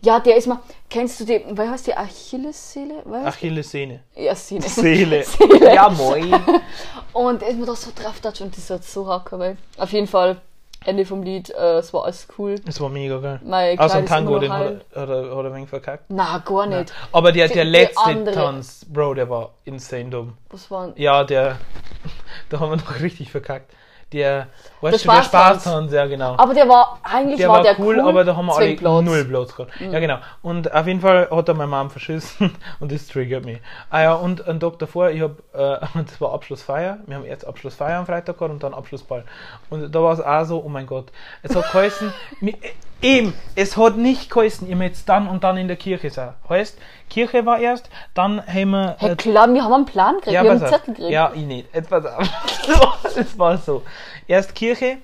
[0.02, 0.60] Ja, der ist mal.
[0.90, 1.58] Kennst du den?
[1.58, 3.02] Wie heißt die Achillesseele?
[3.06, 3.26] Was?
[3.26, 4.02] Achillessehne.
[4.16, 4.62] Ja, Sehne.
[4.62, 5.24] Seele.
[5.26, 5.74] Seele.
[5.74, 6.34] Ja, moin.
[7.14, 10.08] Und er ist mir doch so drauf und das hat so hart weil Auf jeden
[10.08, 10.40] Fall,
[10.86, 12.56] Ende vom Lied, äh, es war alles cool.
[12.66, 13.40] Das war mega geil.
[13.44, 14.62] Mein Außer ist Tango, den hat
[14.94, 16.06] er, hat, er, hat er ein wenig verkackt.
[16.10, 16.94] Na, gar nicht.
[17.12, 20.38] Aber der, Die- der letzte Tanz, Bro, der war insane dumm.
[20.50, 21.58] Was war Ja, der,
[22.50, 23.74] da haben wir noch richtig verkackt.
[24.12, 24.48] Der,
[24.82, 25.62] weißt Der du, der Spaßtanz.
[25.62, 26.36] Spaßtanz, ja genau.
[26.38, 29.06] Aber der war, eigentlich Der war, war, der cool, aber da haben wir alle Zwingplatz.
[29.06, 29.72] null Platz gehabt.
[29.80, 30.18] Ja, genau.
[30.42, 33.60] Und auf jeden Fall hat er meine Mom verschissen und das triggert mich.
[33.92, 36.98] Ah ja, und einen Tag davor, ich habe, äh, das war Abschlussfeier.
[37.06, 39.26] Wir haben erst Abschlussfeier am Freitag gehabt und dann Abschlussball.
[39.70, 41.12] Und da war es auch so, oh mein Gott.
[41.44, 42.54] Es hat geheißen, äh,
[43.02, 46.34] eben, es hat nicht geheißen, ihr jetzt dann und dann in der Kirche sein.
[46.48, 46.78] Heißt,
[47.10, 48.96] Kirche war erst, dann haben wir.
[49.00, 50.68] Hey, äh, klar, wir haben einen Plan gekriegt, wir haben einen.
[50.68, 51.12] Zettel gekriegt.
[51.12, 51.68] Ja, ich nicht.
[51.92, 53.00] Auf.
[53.16, 53.84] Es war so.
[54.28, 54.98] Erst Kirche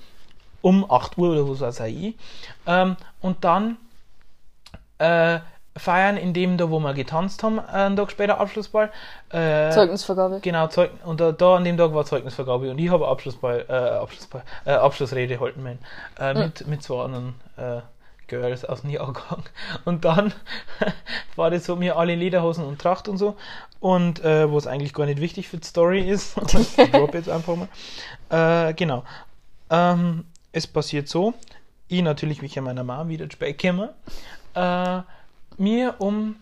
[0.62, 2.16] um 8 Uhr oder was weiß ich.
[2.68, 3.78] Ähm, und dann
[4.98, 5.40] äh,
[5.78, 8.92] feiern in dem da, wo wir getanzt haben, einen Tag später Abschlussball.
[9.30, 10.40] Äh, Zeugnisvergabe.
[10.42, 13.74] Genau, Zeug und da, da an dem Tag war Zeugnisvergabe und ich habe Abschlussball, äh,
[13.74, 15.80] Abschlussball, äh, Abschlussrede halten müssen.
[16.20, 17.82] Äh, mit, mit zwei anderen äh,
[18.28, 19.44] Girls aus dem Jahrgang.
[19.84, 20.34] Und dann
[21.36, 23.36] war das so, mir alle Lederhosen und Tracht und so.
[23.80, 26.38] Und äh, wo es eigentlich gar nicht wichtig für die Story ist.
[26.78, 28.70] ich drop jetzt einfach mal.
[28.70, 29.04] Äh, genau.
[29.70, 31.34] Ähm, es passiert so,
[31.88, 33.90] ich natürlich mich an meiner Mama wieder zu spät gekommen.
[34.54, 35.02] Äh,
[35.58, 36.36] mir um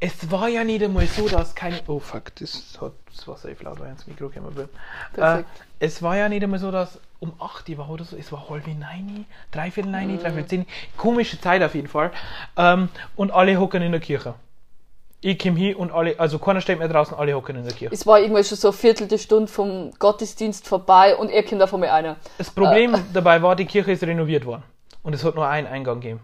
[0.00, 1.80] es war ja nicht einmal so, dass keine.
[1.86, 4.64] Oh fuck, das hat das war safe laut, weil ich ins Mikro gekommen bin.
[4.64, 5.48] Äh, Perfekt.
[5.78, 8.48] es war ja nicht einmal so, dass um 8 Uhr war oder so, es war
[8.50, 10.66] halb neun, dreiviertel neun, dreiviertel zehn.
[10.96, 12.10] Komische Zeit auf jeden Fall.
[12.56, 14.34] Ähm, und alle hocken in der Kirche.
[15.20, 17.94] Ich komme hier und alle, also keiner steht mehr draußen, alle hocken in der Kirche.
[17.94, 21.80] Es war irgendwann schon so eine Viertelstunde vom Gottesdienst vorbei und er kommt da von
[21.80, 22.16] mir einer.
[22.36, 24.64] Das Problem dabei war, die Kirche ist renoviert worden.
[25.02, 26.20] Und es hat nur einen Eingang gegeben.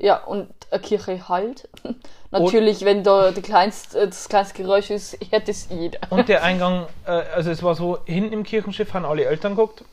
[0.00, 1.68] Ja, und eine Kirche halt.
[2.30, 5.98] Natürlich, wenn da die kleinste, das kleinste Geräusch ist, hört es jeder.
[6.10, 9.84] Und der Eingang, äh, also es war so, hinten im Kirchenschiff haben alle Eltern geguckt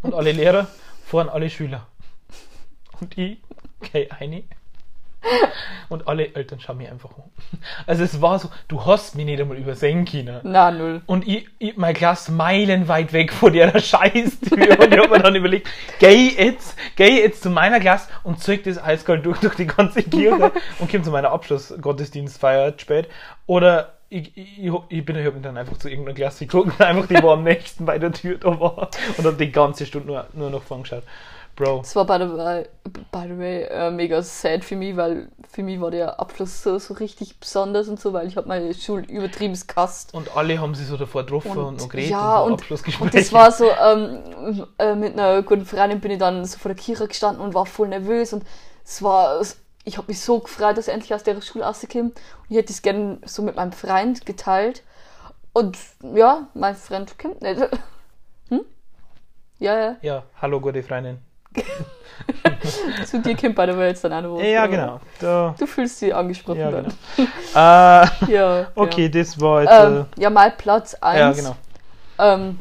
[0.00, 0.68] und alle Lehrer,
[1.04, 1.86] vorne alle Schüler.
[3.00, 3.38] Und ich
[3.92, 4.44] gehe eine
[5.88, 7.24] und alle Eltern schauen mich einfach um.
[7.86, 10.40] Also es war so, du hast mich nicht einmal übersehen können.
[10.42, 11.02] Na, null.
[11.06, 14.80] Und ich, ich mein Glas meilenweit weg von der Scheißtür.
[14.80, 15.68] Und ich habe mir dann überlegt,
[15.98, 20.02] geh jetzt, geh jetzt zu meiner Glas und zeig das eiskalt durch, durch die ganze
[20.02, 23.08] Kirche und komm zu meiner Abschlussgottesdienstfeier spät.
[23.46, 27.06] Oder ich, ich, ich, bin ich hab mich dann einfach zu irgendeiner Klasse geguckt, einfach
[27.06, 28.90] die, wo am nächsten bei der Tür da war.
[29.16, 31.04] Und habe die ganze Stunde nur, nur noch vorgeschaut.
[31.54, 31.80] Bro.
[31.80, 32.66] Das war by the way,
[33.10, 36.78] by the way äh, mega sad für mich, weil für mich war der Abschluss so,
[36.78, 40.14] so richtig besonders und so, weil ich habe meine Schule übertrieben gehasst.
[40.14, 43.04] Und alle haben sich so davor getroffen und, und geredet ja, und so Abschlussgespräche.
[43.04, 46.70] und das war so, ähm, äh, mit einer guten Freundin bin ich dann so vor
[46.70, 48.44] der Kirche gestanden und war voll nervös und
[48.82, 49.42] es war,
[49.84, 52.14] ich habe mich so gefreut, dass ich endlich aus der Schule rauskomme und
[52.48, 54.82] ich hätte es gerne so mit meinem Freund geteilt
[55.52, 55.76] und
[56.14, 57.60] ja, mein Freund kommt nicht.
[58.48, 58.62] Hm?
[59.58, 61.18] Ja, ja, ja, hallo gute Freundin.
[63.06, 65.00] zu dir kommt bei der Welt dann auch Ja, genau.
[65.20, 66.92] Da, Du fühlst dich angesprochen ja, dann.
[67.16, 67.28] genau.
[67.54, 69.70] äh, Ja, okay, das war jetzt.
[69.70, 69.84] Ja.
[69.84, 71.18] äh, Ähm, ja, mein Platz 1.
[71.18, 71.56] Ja, genau.
[72.18, 72.60] Ähm,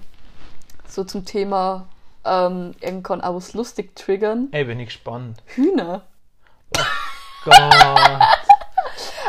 [0.87, 1.87] so zum Thema,
[2.25, 4.47] ähm, irgend kann auch was lustig triggern.
[4.51, 5.41] Ey, bin ich gespannt.
[5.55, 6.01] Hühner.
[7.45, 7.55] Gott.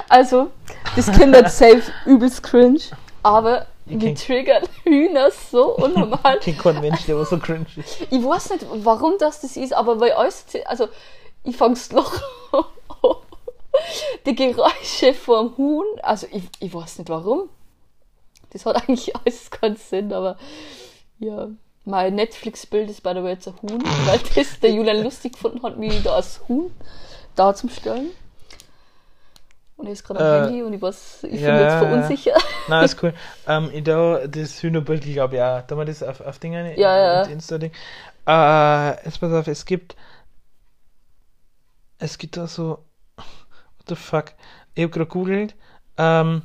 [0.09, 0.51] Also,
[0.95, 2.81] das Kinder safe übelst cringe,
[3.23, 6.39] aber die triggern Hühner so unnormal.
[6.45, 8.03] Ich kein Mensch, der was so cringe ist.
[8.03, 10.35] ich weiß nicht, warum das das ist, aber bei euch,
[10.67, 10.89] also,
[11.45, 12.13] ich fang's noch.
[14.27, 17.49] die Geräusche vom Huhn, also ich, ich weiß nicht warum.
[18.51, 20.37] Das hat eigentlich alles keinen Sinn, aber
[21.19, 21.49] ja.
[21.85, 25.81] Mein Netflix-Bild ist bei der Welt ein Huhn, weil das der Julian lustig gefunden hat,
[25.81, 26.71] wie da als Huhn
[27.35, 28.11] da zum Stellen.
[29.83, 31.79] Und er ist gerade am Äh, Handy und ich, weiß, ich ja, bin jetzt ja,
[31.81, 32.45] verunsichert.
[32.69, 33.13] Nein, ist cool.
[33.49, 35.63] Ähm, ich da das Hühnerbild, glaube ich, auch.
[35.63, 37.23] Da mal das auf, auf Dinger, Ja, ja.
[37.23, 37.73] Insta-Ding.
[38.29, 39.97] Äh, jetzt pass auf, es gibt.
[41.99, 42.85] Es gibt da so.
[43.17, 44.35] What the fuck?
[44.77, 45.57] Ich habe gerade googelt.
[45.99, 46.43] Ähm,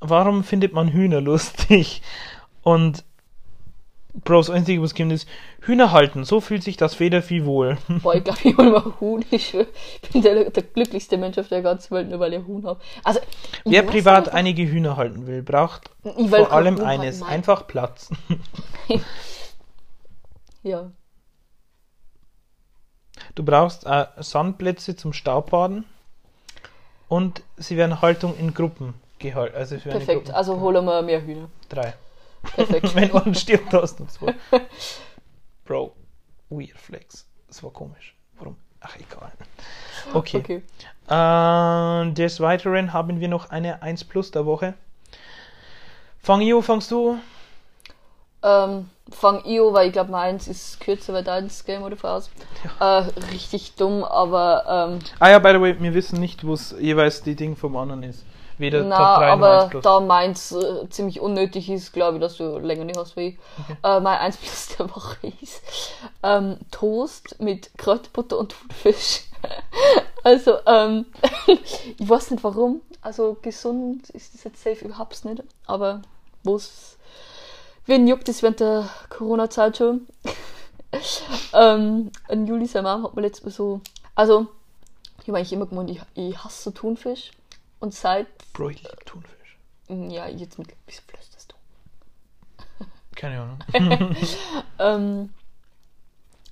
[0.00, 2.00] warum findet man Hühner lustig?
[2.62, 3.04] Und.
[4.24, 5.28] Bro, das Einzige, was kommt, ist
[5.60, 6.24] Hühner halten.
[6.24, 7.78] So fühlt sich das Federvieh wohl.
[8.02, 9.24] Boah, ich glaube, ich hole mal Huhn.
[9.30, 9.56] Ich
[10.12, 12.80] bin der, der glücklichste Mensch auf der ganzen Welt, nur weil ich Huhn habe.
[13.04, 13.20] Also,
[13.64, 17.30] Wer privat nicht, einige Hühner halten will, braucht vor allem halten, eines: nein.
[17.30, 18.10] einfach Platz.
[20.62, 20.90] Ja.
[23.34, 25.84] Du brauchst äh, Sandplätze zum Staubbaden
[27.08, 29.56] und sie werden Haltung in Gruppen gehalten.
[29.56, 30.24] Also Perfekt.
[30.24, 30.34] Gruppen.
[30.34, 31.48] Also holen wir mehr Hühner.
[31.68, 31.94] drei.
[32.42, 32.94] Perfekt.
[32.94, 34.34] Wenn man stirbt, hast du zwei.
[35.64, 35.94] Bro,
[36.50, 37.26] weird flex.
[37.46, 38.14] Das war komisch.
[38.38, 38.56] Warum?
[38.80, 39.32] Ach, egal.
[40.14, 40.38] Okay.
[40.38, 40.62] Okay.
[41.08, 44.74] Äh, des Weiteren haben wir noch eine 1 Plus der Woche.
[46.18, 47.18] Fang an, fangst du?
[48.42, 52.30] Ähm, fang an, weil ich glaube, meins ist kürzer, weil deins Game oder aus.
[52.78, 52.84] Äh,
[53.32, 57.22] richtig dumm, aber ähm, Ah ja, by the way, wir wissen nicht, wo es jeweils
[57.22, 58.24] die Ding vom anderen ist.
[58.58, 59.82] Weder na, Top 3 noch aber 1 Plus.
[59.82, 63.38] da meins äh, ziemlich unnötig ist, glaube ich, dass du länger nicht hast wie ich.
[63.82, 65.62] Äh, mein 1 plus der Woche ist
[66.22, 69.22] ähm, Toast mit Kräuterbutter und Thunfisch.
[70.24, 71.06] also, ähm,
[71.98, 72.80] ich weiß nicht warum.
[73.00, 75.42] Also gesund ist das jetzt safe überhaupt nicht.
[75.66, 76.02] Aber
[76.42, 76.98] was
[77.86, 80.06] wen juckt es während der Corona-Zeit schon?
[81.52, 83.80] ähm, ein Juli, seine Mama hat mir letztes Mal so.
[84.14, 84.46] Also,
[85.20, 87.30] ich habe eigentlich immer gemeint, ich, ich hasse Thunfisch.
[87.80, 89.58] Und seit Bro, ich liebe Thunfisch.
[89.88, 90.68] ja, jetzt mit.
[90.86, 92.84] Wieso flüsterst du?
[93.14, 93.58] Keine Ahnung.
[94.80, 95.30] Ähm,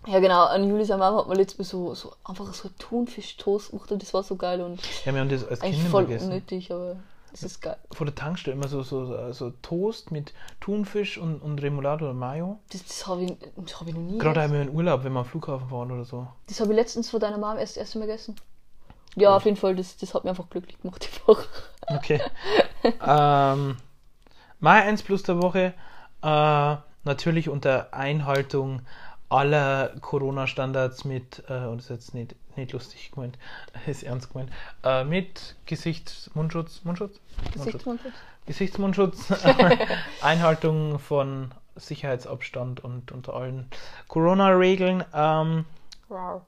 [0.06, 0.44] ja, genau.
[0.44, 4.14] An Julis Mama hat mir letztes Mal so, so einfach so Thunfisch-Toast gemacht und das
[4.14, 6.26] war so geil und Ja, wir haben das als Kinder voll gegessen.
[6.26, 6.96] unnötig, aber
[7.32, 7.76] es ist geil.
[7.92, 12.60] Vor der Tankstelle immer so, so, so Toast mit Thunfisch und, und Remoulade oder Mayo.
[12.70, 15.20] Das, das habe ich, das hab ich noch nie Gerade einmal in Urlaub, wenn wir
[15.20, 16.28] am Flughafen waren oder so.
[16.46, 18.36] Das habe ich letztens von deiner Mama erst das erste Mal gegessen.
[19.16, 21.46] Ja, auf jeden Fall, das, das hat mir einfach glücklich gemacht, die Woche.
[21.86, 22.20] Okay.
[22.84, 23.76] ähm,
[24.60, 25.72] mein 1 Plus der Woche,
[26.22, 28.82] äh, natürlich unter Einhaltung
[29.28, 33.38] aller Corona-Standards mit, äh, und das ist jetzt nicht, nicht lustig gemeint,
[33.86, 34.50] ist ernst gemeint,
[34.84, 37.18] äh, mit Gesichts-, Mundschutz, Mundschutz?
[37.36, 37.54] Mundschutz.
[37.54, 38.14] Gesichtsmundschutz.
[38.46, 39.32] Gesichtsmundschutz,
[40.20, 43.68] Einhaltung von Sicherheitsabstand und unter allen
[44.08, 45.04] Corona-Regeln.
[45.12, 45.64] Ähm,
[46.08, 46.42] Wow.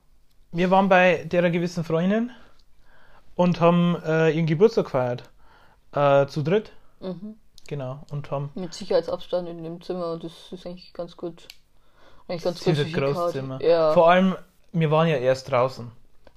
[0.53, 2.31] wir waren bei der gewissen Freundin
[3.39, 5.23] und haben äh, ihren Geburtstag gefeiert.
[5.93, 6.73] Äh, zu dritt.
[7.01, 7.37] Mhm.
[7.69, 8.01] Genau.
[8.11, 11.47] Und haben Mit Sicherheitsabstand in dem Zimmer und das ist eigentlich ganz gut.
[12.27, 13.33] Eigentlich ganz sie gut hat sich großes gehaut.
[13.33, 13.63] Zimmer.
[13.63, 13.93] Ja.
[13.93, 14.35] Vor allem,
[14.73, 15.89] wir waren ja erst draußen.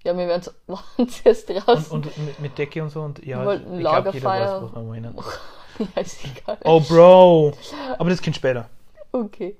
[0.04, 0.28] ja, wir
[0.68, 1.92] waren zuerst Und, draußen.
[1.92, 3.02] und mit, mit Decke und so.
[3.02, 4.72] Und ja, Wir wollten ich glaube, jeder weiß, was
[5.80, 6.58] wir ja, ist egal.
[6.66, 7.54] Oh, Bro.
[7.98, 8.70] Aber das kommt später.
[9.12, 9.58] Okay.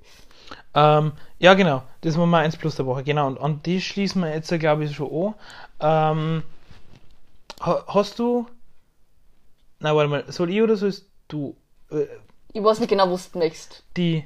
[0.74, 1.82] Ähm, ja, genau.
[2.02, 3.02] Das war mal 1 plus der Woche.
[3.02, 3.26] Genau.
[3.26, 5.34] Und an die schließen wir jetzt, glaube ich, schon
[5.80, 6.16] an.
[6.16, 6.42] Ähm,
[7.62, 8.46] hast du.
[9.78, 10.32] Na, warte mal.
[10.32, 11.56] Soll ich oder sollst du
[11.90, 12.06] äh,
[12.52, 13.82] Ich weiß nicht genau, was du next.
[13.96, 14.24] die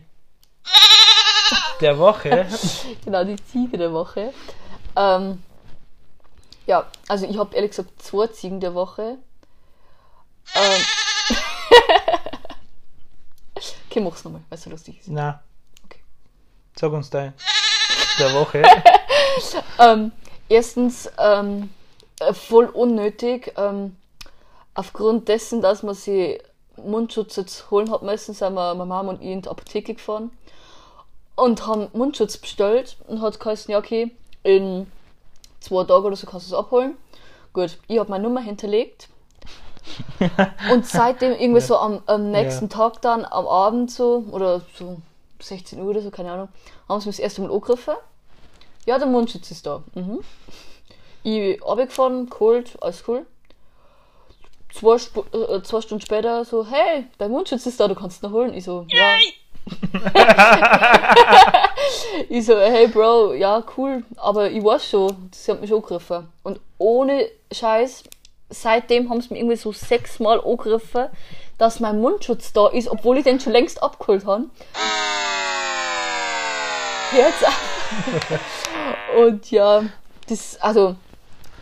[1.80, 2.46] der Woche?
[3.04, 4.32] Genau, die Ziege der Woche.
[4.96, 5.42] Ähm,
[6.66, 9.18] ja, also ich habe ehrlich gesagt zwei Ziegen der Woche.
[10.54, 10.82] Ähm,
[13.88, 15.08] okay, mach's nochmal, weil es so lustig ist.
[15.08, 15.42] Na.
[15.84, 16.00] Okay.
[16.74, 17.34] Sag uns dein
[18.18, 18.62] der Woche.
[19.78, 20.12] Ähm,
[20.48, 21.68] erstens, ähm,
[22.20, 23.52] äh, voll unnötig.
[23.56, 23.96] Ähm,
[24.74, 26.38] aufgrund dessen, dass man sie
[26.76, 30.30] Mundschutz jetzt holen hat müssen, sind wir, meine Mama und ich in die Apotheke gefahren
[31.36, 34.10] und haben Mundschutz bestellt und hat geheißen, ja okay,
[34.42, 34.90] in
[35.60, 36.96] zwei Tagen oder so kannst du es abholen.
[37.52, 39.08] Gut, ich habe meine Nummer hinterlegt.
[40.72, 44.96] und seitdem irgendwie so am, am nächsten Tag dann, am Abend so, oder so
[45.40, 46.48] 16 Uhr oder so, keine Ahnung,
[46.88, 47.94] haben sie mich das erste Mal angegriffen.
[48.84, 49.82] Ja, der Mundschutz ist da.
[49.94, 50.20] Mhm.
[51.26, 53.26] Ich runtergefahren, geholt, alles cool.
[54.72, 58.28] Zwei, Sp äh, zwei Stunden später so, hey, dein Mundschutz ist da, du kannst ihn
[58.28, 58.54] noch holen.
[58.54, 59.16] Ich so, ja.
[62.28, 66.28] ich so, hey Bro, ja, cool, aber ich weiß schon, sie hat mich schon angegriffen.
[66.44, 68.04] Und ohne Scheiß,
[68.48, 71.08] seitdem haben sie mich irgendwie so sechsmal angegriffen,
[71.58, 74.44] dass mein Mundschutz da ist, obwohl ich den schon längst abgeholt habe.
[77.16, 77.44] Jetzt.
[79.18, 79.82] Und ja,
[80.28, 80.94] das, also,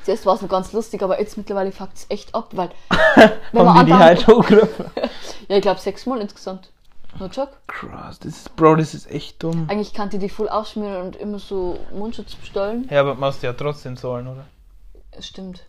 [0.05, 2.70] zuerst war es noch ganz lustig, aber jetzt mittlerweile fuckt es echt ab, weil.
[3.52, 4.26] wenn Haben die halt?
[5.48, 6.70] Ja, ich glaube sechsmal insgesamt.
[7.18, 7.52] No joke.
[7.66, 9.66] Krass, das ist, Bro, das ist echt dumm.
[9.68, 12.88] Eigentlich kann die die voll ausschmieren und immer so Mundschutz bestellen.
[12.90, 14.46] Ja, aber musst du ja trotzdem zahlen, oder?
[15.20, 15.64] Stimmt.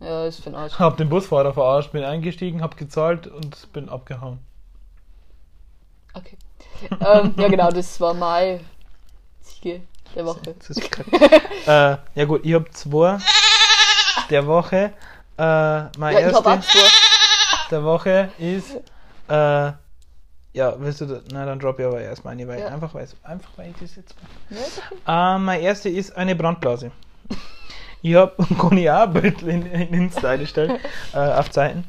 [0.00, 0.78] Ja, ist für den Arsch.
[0.78, 4.38] Hab den Busfahrer verarscht, bin eingestiegen, hab gezahlt und bin abgehauen.
[6.14, 6.36] Okay.
[6.90, 8.60] ähm, ja, genau, das war meine
[9.40, 9.82] Ziege
[10.14, 10.54] der Woche.
[10.58, 11.10] Das ist kacke.
[11.66, 13.18] äh, ja gut, ich hab zwei
[14.32, 14.92] der Woche.
[15.38, 16.88] Äh, mein Ja, ich hab erste auch zwei.
[17.70, 18.76] der Woche ist.
[19.28, 19.72] Äh,
[20.54, 21.22] ja, willst du das?
[21.32, 22.68] Na, dann drop ich aber erst meine, weil Ja.
[22.68, 24.14] einfach, weil, einfach weil ich das jetzt.
[24.50, 24.60] Okay.
[25.06, 26.90] Äh, mein erste ist eine Brandblase.
[28.02, 30.78] Ich hab, kann ich auch ein Bild in, in Insta einstellen,
[31.14, 31.84] äh, auf Zeiten.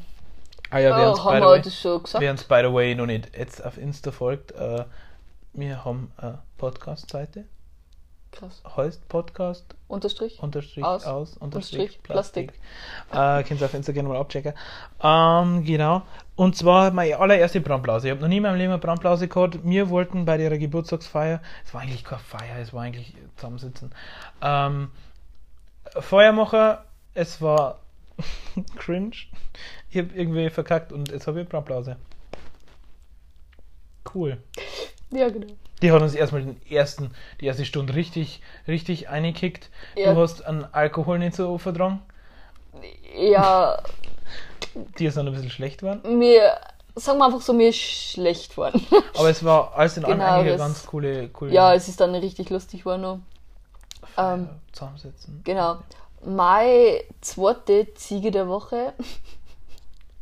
[0.70, 2.22] Ah ja, uns, oh, haben wir das schon gesagt?
[2.22, 4.84] wer uns by the way noch nicht jetzt auf Insta folgt, äh,
[5.52, 7.44] wir haben eine Podcast-Seite,
[8.34, 8.62] Krass.
[8.76, 10.42] heißt Podcast Unterstrich?
[10.42, 12.52] unterstrich Aus, aus, unterstrich Unterstrich Plastik.
[13.12, 14.54] Äh, könnt ihr auf Instagram mal abchecken.
[15.00, 16.02] Ähm, genau.
[16.34, 18.08] Und zwar meine allererste Brandblase.
[18.08, 19.60] Ich habe noch nie in meinem Leben eine Brandblase gehabt.
[19.62, 23.92] Wir wollten bei ihrer Geburtstagsfeier, es war eigentlich keine Feier, es war eigentlich zusammensitzen,
[24.42, 24.90] ähm,
[26.00, 27.78] Feuermacher, es war
[28.76, 29.14] cringe.
[29.90, 31.96] Ich habe irgendwie verkackt und jetzt habe ich Brandblase.
[34.12, 34.38] Cool.
[35.12, 35.54] Ja, genau.
[35.84, 37.10] Die hat uns erstmal den ersten,
[37.40, 39.70] die erste Stunde richtig, richtig eingekickt.
[39.94, 40.14] Ja.
[40.14, 42.00] Du hast einen Alkohol nicht so vertragen.
[43.16, 43.78] Ja,
[44.98, 46.18] Die ist dann ein bisschen schlecht geworden.
[46.18, 46.56] mir,
[46.94, 48.84] sagen wir einfach so, mir ist schlecht geworden.
[49.18, 52.00] Aber es war alles in allem Genau, eigentlich eine ganz coole, coole ja, es ist
[52.00, 53.24] dann richtig lustig geworden.
[54.14, 55.40] Feier ähm, zusammensetzen.
[55.44, 55.78] Genau.
[56.24, 58.94] Meine zweite Ziege der Woche,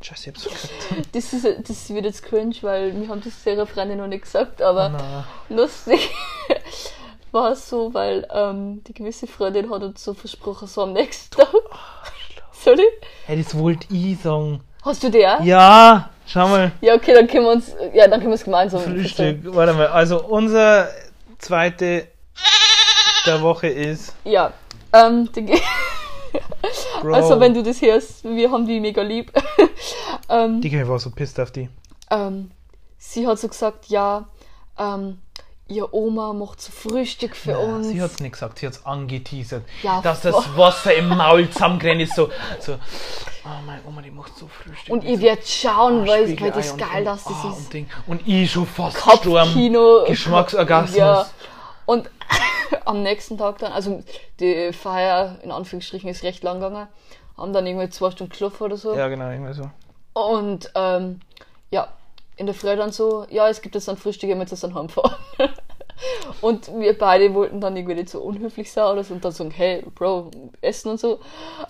[0.03, 1.15] Scheiße, ich hab's verkackt.
[1.15, 4.61] das, ist, das wird jetzt cringe, weil wir haben das ihrer Freundin noch nicht gesagt,
[4.61, 5.25] Oh aber nein.
[5.49, 6.11] lustig
[7.33, 11.37] war es so, weil ähm, die gewisse Freundin hat uns so versprochen, so am nächsten
[11.37, 11.49] Tag.
[12.53, 12.85] Sorry?
[13.27, 14.61] Hey, das wollte ich sagen.
[14.85, 15.41] Hast du der?
[15.43, 16.73] Ja, schau mal.
[16.81, 19.39] Ja, okay, dann können wir uns, ja, dann können wir es gemeinsam Frühstück.
[19.55, 19.87] Warte mal.
[19.87, 20.89] Also, unser
[21.39, 22.09] zweite
[23.27, 24.15] der Woche ist.
[24.25, 24.53] Ja,
[24.93, 25.47] ähm, die,
[27.01, 27.15] Bro.
[27.15, 29.33] also wenn du das hörst, wir haben die mega lieb.
[30.29, 31.69] ähm, Die war so pisst auf die.
[32.11, 32.51] ähm,
[32.99, 34.27] sie hat so gesagt, ja,
[34.79, 35.19] ähm,
[35.69, 37.89] ihr Oma macht so Frühstück für Ja, uns.
[37.89, 39.65] sie hat's nicht gesagt, sie hat's angeteasert.
[39.83, 40.35] Ja, dass das.
[40.57, 42.29] Wasser im Maul zusammengerannt ist, so,
[42.61, 44.93] so, oh meine Oma, die macht so Frühstück.
[44.93, 47.59] und ihr so werdet schauen, weil, weil Spiegelei das geil, und, dass das ah, ist.
[47.59, 47.87] Und, Ding.
[48.07, 48.97] und ich schon fast.
[48.99, 50.05] Kopfkino.
[50.07, 50.97] Geschmacksorgasmus.
[50.97, 51.27] Ja.
[51.87, 52.11] Und
[52.85, 54.03] am nächsten Tag dann, also
[54.41, 56.89] die Feier in Anführungsstrichen ist recht lang gegangen,
[57.37, 58.95] haben dann irgendwie zwei Stunden geschlafen oder so.
[58.95, 59.71] Ja, genau, irgendwie so.
[60.15, 61.21] Und ähm,
[61.71, 61.89] ja,
[62.37, 64.75] in der Früh dann so, ja, es gibt jetzt ein Frühstück, ihr müsst jetzt dann
[64.75, 65.15] heimfahren.
[66.41, 69.51] und wir beide wollten dann irgendwie nicht so unhöflich sein oder so und dann sagen,
[69.51, 70.31] hey, Bro,
[70.61, 71.21] essen und so.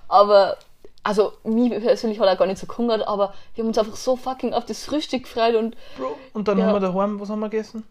[0.08, 0.56] Aber,
[1.02, 4.16] also, mich persönlich hat er gar nicht so gehungert, aber wir haben uns einfach so
[4.16, 6.16] fucking auf das Frühstück gefreut und Bro.
[6.32, 6.66] Und dann Ja.
[6.66, 7.84] haben wir daheim, was haben wir gegessen?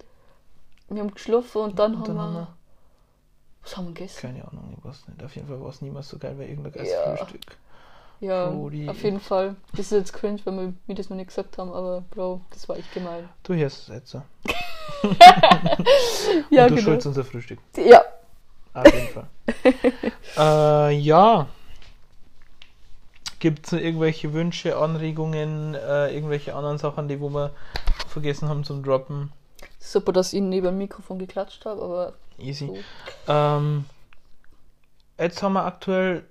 [0.95, 2.47] Wir haben geschlafen und dann, Und haben, dann wir, haben wir,
[3.63, 4.19] Was haben wir gegessen?
[4.21, 5.23] keine Ahnung, ich weiß nicht.
[5.23, 7.15] Auf jeden Fall war es niemals so geil wie irgendein geiles Ja.
[7.15, 7.57] Frühstück.
[8.19, 8.87] Ja, Brody.
[8.87, 9.55] auf jeden Fall.
[9.71, 12.69] Das ist jetzt cringe, weil wir mir das noch nicht gesagt haben, aber Bro, das
[12.69, 13.27] war echt gemein.
[13.43, 14.21] Du hörst es jetzt so.
[16.51, 16.81] Ja, und du genau.
[16.81, 17.59] schuldest unser Frühstück.
[17.77, 18.03] Ja,
[18.73, 19.27] Auf jeden Fall.
[20.91, 21.47] äh, ja.
[23.39, 27.51] Gibt es irgendwelche Wünsche, Anregungen, äh, irgendwelche anderen Sachen, die wo wir
[28.07, 29.31] vergessen haben zum Droppen?
[29.81, 32.67] Super, dass ich neben dem Mikrofon geklatscht habe, aber Easy.
[32.67, 32.77] so.
[33.31, 33.85] Ähm,
[35.17, 36.23] jetzt haben wir aktuell,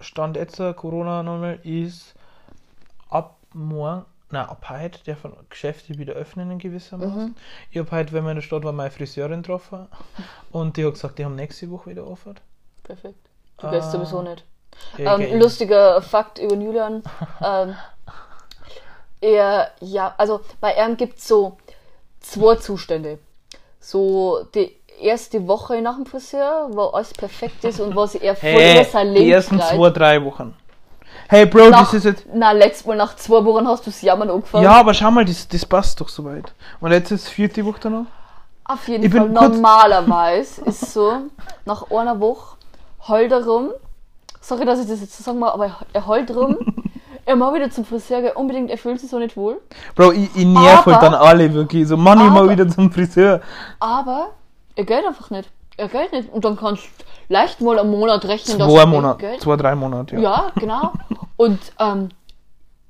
[0.00, 2.14] Stand jetzt, Corona nochmal, ist
[3.08, 7.26] ab morgen, na ab heute, der von Geschäfte wieder öffnen in gewissermaßen.
[7.26, 7.34] Mhm.
[7.70, 9.86] Ich habe heute, wenn wir in der Stadt waren, meine Friseurin getroffen
[10.52, 12.34] und die hat gesagt, die haben nächste Woche wieder offen.
[12.82, 13.18] Perfekt.
[13.58, 13.90] Du weißt Ah.
[13.90, 14.44] sowieso nicht.
[14.96, 17.02] Ja, Ähm, lustiger Fakt über Julian.
[17.44, 17.76] ähm,
[19.20, 21.58] er, ja, also bei ihm gibt es so
[22.22, 23.18] zwei Zustände.
[23.80, 28.36] So die erste Woche nach dem Friseur, wo alles perfekt ist und wo sich er
[28.36, 29.76] voll Hey, über sein die Leben ersten freut.
[29.76, 30.54] zwei, drei Wochen.
[31.28, 32.26] Hey Bro, nach, das ist jetzt.
[32.32, 34.64] Na, letztes Mal nach zwei Wochen hast du das Jammern angefangen.
[34.64, 36.52] Ja, aber schau mal, das, das passt doch soweit.
[36.80, 38.06] Und jetzt ist vierte Woche danach.
[38.64, 39.28] Auf jeden Ich Fall.
[39.28, 41.22] Normalerweise ist so,
[41.64, 42.56] nach einer Woche
[43.08, 43.70] heult er rum.
[44.40, 46.56] Sorry, dass ich das jetzt so sagen mag, aber er heult rum.
[47.24, 49.60] er mal wieder zum Friseur, gell, unbedingt, er fühlt sich so nicht wohl.
[49.94, 51.86] Bro, ich, ich nerv Aber- halt dann alle wirklich.
[51.88, 53.40] So, Mann, ich mal Aber- wieder zum Friseur.
[53.80, 54.30] Aber
[54.76, 55.48] er geht einfach nicht.
[55.76, 56.32] Er geht nicht.
[56.32, 56.88] Und dann kannst du
[57.28, 59.18] leicht mal einen Monat rechnen, dass Zwei er Monate.
[59.26, 59.40] geht.
[59.40, 60.20] Zwei, drei Monate, ja.
[60.22, 60.92] Ja, genau.
[61.36, 62.10] Und ähm,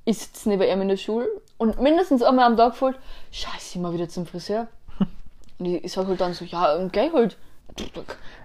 [0.05, 1.29] ich sitze neben ihm in der Schule
[1.59, 2.95] und mindestens einmal am Tag voll,
[3.31, 4.67] scheiße, mal wieder zum Friseur.
[5.59, 7.37] Und ich, ich sag halt dann so, ja, ähm, geh halt.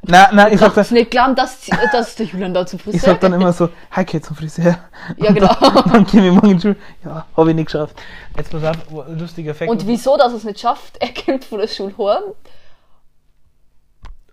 [0.03, 2.95] Nein, nein, ich sag, Das dann, nicht glauben, dass, dass der Julian da zum Friseur
[2.95, 4.77] ich sag dann immer so, hi, geh zum Friseur.
[5.17, 5.53] Ja, genau.
[5.91, 6.75] dann gehen wir morgen in die Schule.
[7.03, 7.95] Ja, hab ich nicht geschafft.
[8.37, 9.69] Jetzt pass auf, lustiger Effekt.
[9.69, 10.97] Und wieso, dass er es nicht schafft?
[11.01, 12.23] Er kommt von der Schule heim.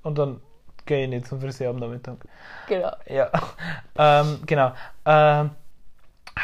[0.02, 0.40] Und dann
[0.86, 2.18] gehe ich nicht zum Friseur am Nachmittag.
[2.68, 2.92] Genau.
[3.06, 3.30] Ja,
[3.96, 4.72] ähm, genau.
[5.06, 5.50] Ähm,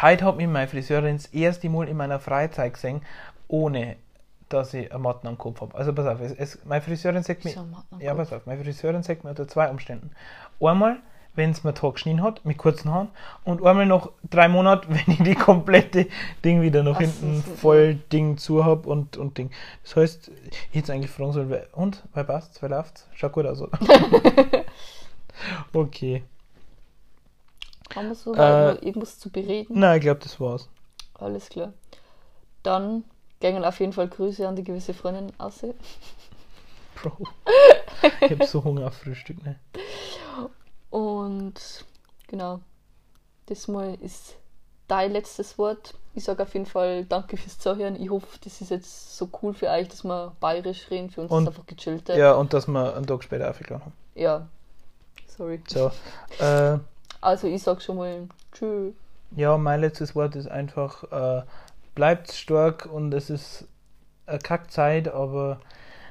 [0.00, 3.02] heute hat mich meine Friseurin das erste Mal in meiner Freizeit gesehen,
[3.48, 3.96] ohne
[4.50, 5.74] dass ich eine Matten am Kopf habe.
[5.74, 9.02] Also pass auf, es, es, meine Friseurin sagt mir, einen ja pass auf, meine Friseurin
[9.02, 10.10] sagt mir unter zwei Umständen.
[10.60, 10.98] Einmal,
[11.34, 13.08] wenn es mir Tag geschnien hat, mit kurzen Haaren,
[13.44, 16.08] und einmal nach drei Monaten, wenn ich die komplette
[16.44, 19.50] Ding wieder nach hinten voll Ding zu habe und, und Ding.
[19.84, 20.30] Das heißt,
[20.72, 23.06] ich hätte eigentlich fragen sollen, wer- und, wer passt, wer läuft?
[23.14, 23.78] Schaut gut aus, oder?
[25.72, 26.24] okay.
[27.94, 29.78] Haben wir so Äh, noch irgendwas zu bereden?
[29.78, 30.68] Nein, ich glaube, das war's.
[31.14, 31.72] Alles klar.
[32.62, 33.04] Dann
[33.40, 35.60] gängen auf jeden Fall Grüße an die gewisse Freundin aus.
[37.02, 37.16] Bro.
[38.22, 39.56] Ich hab so Hunger auf Frühstück, ne?
[40.88, 41.84] Und
[42.28, 42.60] genau,
[43.46, 44.36] das Mal ist
[44.88, 45.94] dein letztes Wort.
[46.14, 48.00] Ich sage auf jeden Fall danke fürs Zuhören.
[48.00, 51.10] Ich hoffe, das ist jetzt so cool für euch, dass wir bayerisch reden.
[51.10, 52.08] Für uns Und- ist einfach gechillt.
[52.08, 53.92] Ja, und dass wir einen Tag später aufgeladen haben.
[54.14, 54.46] ja.
[55.36, 55.60] Sorry.
[55.68, 55.90] So,
[56.38, 56.78] äh,
[57.20, 58.94] Also ich sag schon mal Tschüss.
[59.36, 61.42] Ja, mein letztes Wort ist einfach, äh,
[61.94, 63.68] bleibt stark und es ist
[64.26, 65.60] eine Kackzeit, aber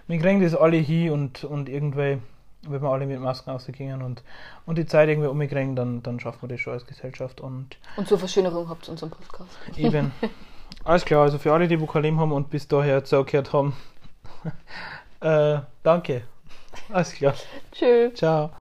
[0.08, 2.20] wir kriegen das alle hin und, und irgendwie,
[2.64, 4.24] wenn wir alle mit Masken rausgehen und,
[4.66, 8.08] und die Zeit irgendwie umkriegen, dann, dann schaffen wir das schon als Gesellschaft und Und
[8.08, 9.58] zur Verschönerung habt ihr unseren Podcast.
[9.78, 10.12] eben.
[10.84, 13.76] Alles klar, also für alle, die Vokalim haben und bis daher zugehört haben,
[15.20, 16.24] äh, danke.
[16.92, 17.34] Alles klar.
[17.72, 18.14] Tschüss.
[18.14, 18.52] Ciao.